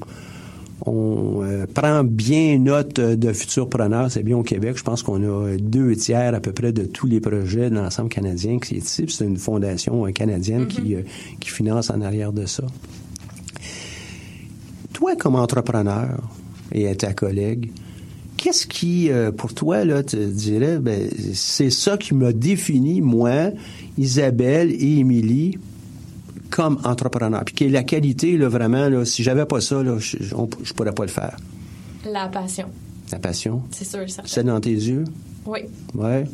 [0.86, 4.76] on, euh, prend bien note euh, de futurs preneurs, c'est bien au Québec.
[4.76, 8.08] Je pense qu'on a deux tiers à peu près de tous les projets de l'ensemble
[8.08, 9.04] canadien qui est ici.
[9.04, 11.02] Puis C'est une fondation euh, canadienne qui, euh,
[11.38, 12.64] qui finance en arrière de ça.
[14.92, 16.20] Toi, comme entrepreneur
[16.72, 17.70] et à ta collègue,
[18.42, 23.50] qu'est-ce qui, euh, pour toi, là, te dirais, ben, c'est ça qui m'a défini, moi,
[23.98, 25.58] Isabelle et Émilie,
[26.48, 27.44] comme entrepreneur.
[27.44, 30.48] Puis qui est la qualité, là, vraiment, là, si j'avais pas ça, là, je, on-
[30.62, 31.36] je pourrais pas le faire.
[32.10, 32.68] La passion,
[33.12, 34.22] La passion, c'est sûr, certain.
[34.26, 35.04] c'est dans tes yeux,
[35.44, 35.60] Oui.
[35.94, 36.24] ouais.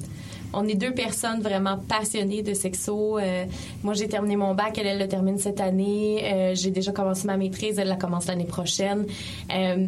[0.53, 3.19] On est deux personnes vraiment passionnées de sexo.
[3.19, 3.45] Euh,
[3.83, 6.21] moi, j'ai terminé mon bac, elle, elle le termine cette année.
[6.33, 9.05] Euh, j'ai déjà commencé ma maîtrise, elle la commence l'année prochaine.
[9.53, 9.87] Euh,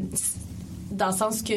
[0.90, 1.52] dans le sens que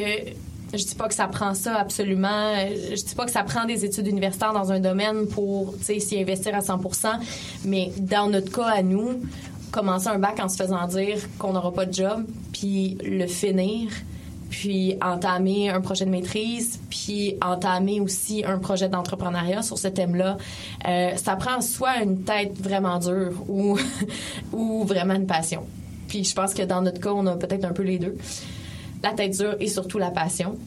[0.73, 2.53] je dis pas que ça prend ça absolument.
[2.69, 6.55] Je dis pas que ça prend des études universitaires dans un domaine pour s'y investir
[6.55, 6.91] à 100%
[7.65, 9.21] mais dans notre cas à nous,
[9.71, 13.89] commencer un bac en se faisant dire qu'on n'aura pas de job, puis le finir,
[14.49, 20.37] puis entamer un projet de maîtrise, puis entamer aussi un projet d'entrepreneuriat sur ce thème-là.
[20.87, 23.77] Euh, ça prend soit une tête vraiment dure ou,
[24.51, 25.63] ou vraiment une passion.
[26.09, 28.17] Puis je pense que dans notre cas, on a peut-être un peu les deux.
[29.03, 30.57] La tête dure et surtout la passion.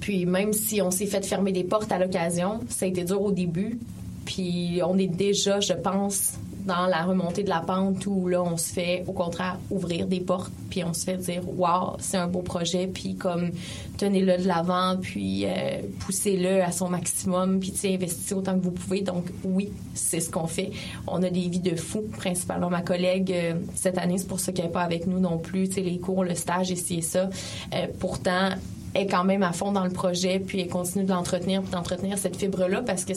[0.00, 3.20] Puis même si on s'est fait fermer des portes à l'occasion, ça a été dur
[3.20, 3.78] au début.
[4.24, 6.34] Puis on est déjà, je pense,
[6.64, 10.20] dans la remontée de la pente où là, on se fait au contraire ouvrir des
[10.20, 13.50] portes, puis on se fait dire waouh, c'est un beau projet, puis comme
[13.98, 19.02] tenez-le de l'avant, puis euh, poussez-le à son maximum, puis investissez autant que vous pouvez.
[19.02, 20.70] Donc oui, c'est ce qu'on fait.
[21.06, 24.52] On a des vies de fous, principalement ma collègue euh, cette année, c'est pour ça
[24.52, 25.68] qu'elle n'est pas avec nous non plus.
[25.68, 27.28] Tu sais, les cours, le stage, ici et ça.
[27.74, 28.50] Euh, pourtant,
[28.94, 32.18] est quand même à fond dans le projet, puis elle continue de l'entretenir, puis d'entretenir
[32.18, 33.12] cette fibre-là parce que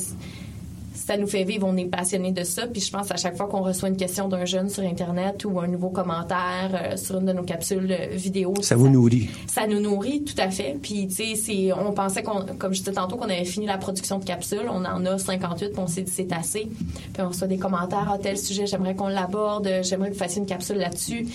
[1.05, 2.65] ça nous fait vivre, on est passionné de ça.
[2.65, 5.59] Puis je pense à chaque fois qu'on reçoit une question d'un jeune sur Internet ou
[5.59, 8.53] un nouveau commentaire euh, sur une de nos capsules euh, vidéo.
[8.61, 9.29] Ça vous nourrit.
[9.47, 10.77] Ça nous nourrit, tout à fait.
[10.81, 14.17] Puis, tu sais, on pensait qu'on, comme je disais tantôt, qu'on avait fini la production
[14.17, 14.69] de capsules.
[14.69, 16.69] On en a 58, puis on s'est dit c'est assez.
[17.13, 20.39] Puis on reçoit des commentaires, à tel sujet, j'aimerais qu'on l'aborde, j'aimerais que vous fassiez
[20.39, 21.27] une capsule là-dessus.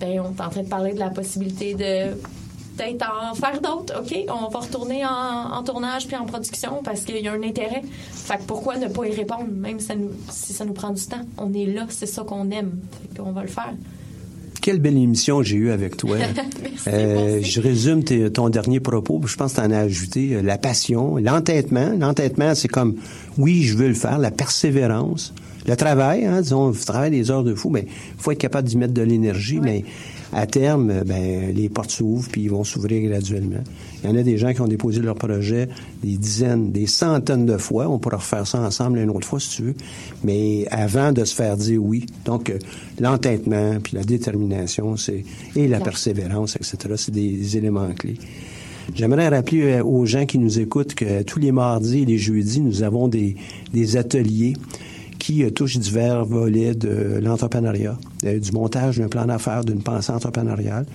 [0.00, 2.16] Ben, on est en train de parler de la possibilité de
[2.80, 4.00] peut-être en faire d'autres.
[4.00, 7.42] OK, on va retourner en, en tournage puis en production parce qu'il y a un
[7.42, 7.82] intérêt.
[8.12, 10.90] Fait que pourquoi ne pas y répondre, même si ça nous, si ça nous prend
[10.90, 11.24] du temps?
[11.38, 12.78] On est là, c'est ça qu'on aime.
[13.02, 13.74] Fait qu'on va le faire.
[14.60, 16.16] Quelle belle émission j'ai eue avec toi.
[16.86, 19.20] Euh, je résume ton dernier propos.
[19.26, 21.92] Je pense que tu en as ajouté euh, la passion, l'entêtement.
[21.98, 22.96] L'entêtement, c'est comme,
[23.36, 25.34] oui, je veux le faire, la persévérance,
[25.66, 26.24] le travail.
[26.24, 28.94] Hein, disons, le travail des heures de fou, mais il faut être capable d'y mettre
[28.94, 29.60] de l'énergie.
[29.60, 29.84] Mais
[30.32, 33.62] à terme, euh, ben, les portes s'ouvrent puis ils vont s'ouvrir graduellement.
[34.02, 35.68] Il y en a des gens qui ont déposé leur projet
[36.02, 37.88] des dizaines, des centaines de fois.
[37.88, 39.74] On pourra refaire ça ensemble une autre fois si tu veux.
[40.24, 42.06] Mais avant de se faire dire oui.
[42.24, 42.58] Donc, euh,
[42.98, 45.24] l'entêtement puis la détermination, c'est
[45.56, 46.94] et la persévérance, etc.
[46.96, 48.18] C'est des éléments clés.
[48.94, 52.60] J'aimerais rappeler euh, aux gens qui nous écoutent que tous les mardis et les jeudis,
[52.60, 53.36] nous avons des,
[53.72, 54.54] des ateliers
[55.20, 60.10] qui euh, touchent divers volets de l'entrepreneuriat, euh, du montage d'un plan d'affaires, d'une pensée
[60.10, 60.86] entrepreneuriale.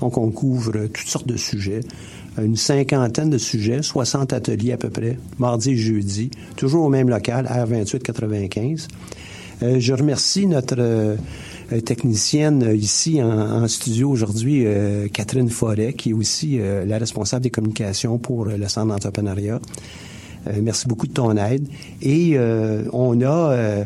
[0.00, 1.82] Donc, on couvre euh, toutes sortes de sujets,
[2.38, 6.88] Euh, une cinquantaine de sujets, 60 ateliers à peu près, mardi et jeudi, toujours au
[6.88, 8.88] même local, R2895.
[9.62, 11.16] Euh, je remercie notre euh,
[11.72, 16.98] euh, technicienne euh, ici en, studio aujourd'hui, euh, Catherine Forêt, qui est aussi euh, la
[16.98, 19.60] responsable des communications pour euh, le Centre d'entrepreneuriat.
[20.46, 21.66] Euh, merci beaucoup de ton aide.
[22.02, 23.84] Et euh, on a euh,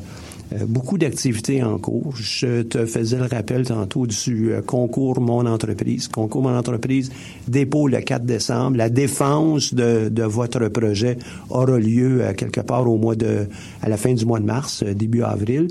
[0.66, 2.14] beaucoup d'activités en cours.
[2.16, 6.08] Je te faisais le rappel tantôt du concours Mon Entreprise.
[6.08, 7.10] Concours Mon Entreprise
[7.46, 8.76] dépôt le 4 décembre.
[8.76, 11.18] La défense de, de votre projet
[11.50, 13.46] aura lieu quelque part au mois de,
[13.82, 15.68] à la fin du mois de mars, début avril.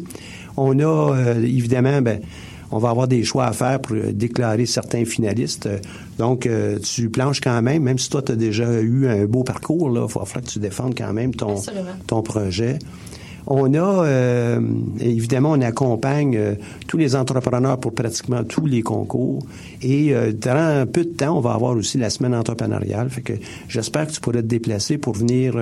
[0.58, 2.20] On a évidemment, ben,
[2.72, 5.68] on va avoir des choix à faire pour euh, déclarer certains finalistes.
[5.68, 5.80] Euh,
[6.18, 9.43] Donc, euh, tu planches quand même, même si toi, tu as déjà eu un beau
[9.43, 11.91] parcours, là, il va falloir que tu défendes quand même ton, Absolument.
[12.07, 12.80] ton projet.
[13.49, 14.59] On a, euh,
[14.99, 16.55] évidemment, on accompagne euh,
[16.86, 19.41] tous les entrepreneurs pour pratiquement tous les concours.
[19.82, 23.09] Et euh, durant un peu de temps, on va avoir aussi la semaine entrepreneuriale.
[23.09, 23.34] Fait que
[23.70, 25.55] j'espère que tu pourrais te déplacer pour venir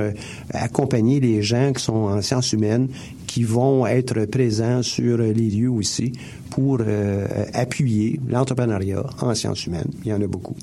[0.52, 2.88] accompagner les gens qui sont en sciences humaines,
[3.36, 6.14] qui vont être présents sur les lieux aussi
[6.52, 9.92] pour euh, appuyer l'entrepreneuriat en sciences humaines.
[10.06, 10.56] Il y en a beaucoup.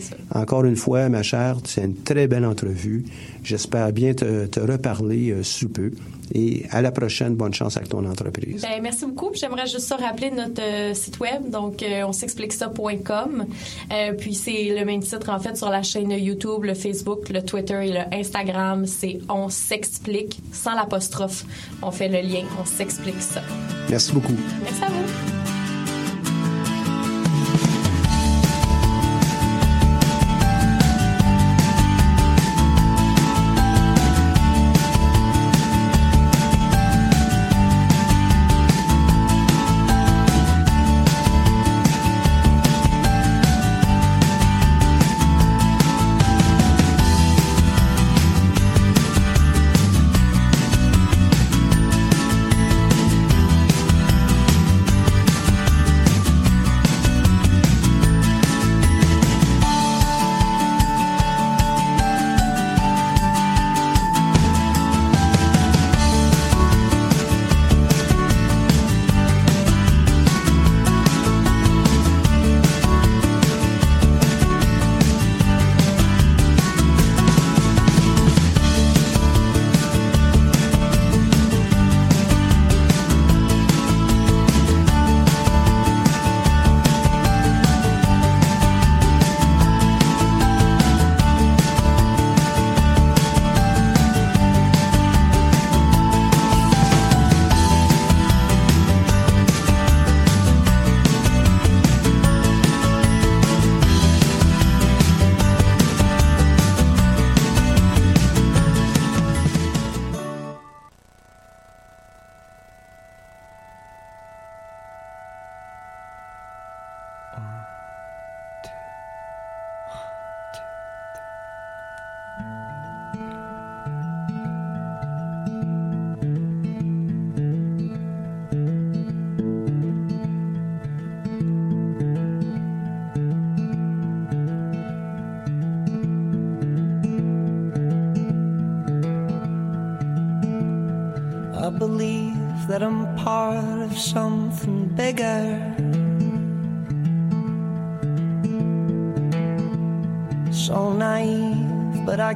[0.00, 0.16] Ça.
[0.34, 3.04] Encore une fois, ma chère, c'est une très belle entrevue.
[3.42, 5.90] J'espère bien te, te reparler euh, sous peu.
[6.34, 8.62] Et à la prochaine, bonne chance avec ton entreprise.
[8.62, 9.30] Ben, merci beaucoup.
[9.34, 13.46] J'aimerais juste ça rappeler notre euh, site web, donc euh, on s'explique ça.com.
[13.92, 17.42] Euh, puis c'est le même titre en fait sur la chaîne YouTube, le Facebook, le
[17.42, 18.86] Twitter et le Instagram.
[18.86, 21.44] C'est on s'explique sans l'apostrophe.
[21.82, 23.42] On fait le lien, on s'explique ça.
[23.88, 24.36] Merci beaucoup.
[24.62, 25.55] Merci à vous.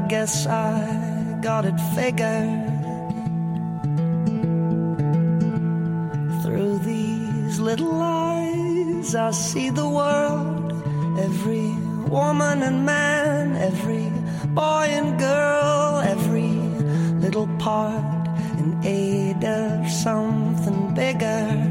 [0.09, 2.67] Guess I got it figured.
[6.43, 10.73] Through these little eyes, I see the world.
[11.19, 11.69] Every
[12.09, 14.11] woman and man, every
[14.49, 16.53] boy and girl, every
[17.25, 18.29] little part
[18.59, 21.70] in aid of something bigger.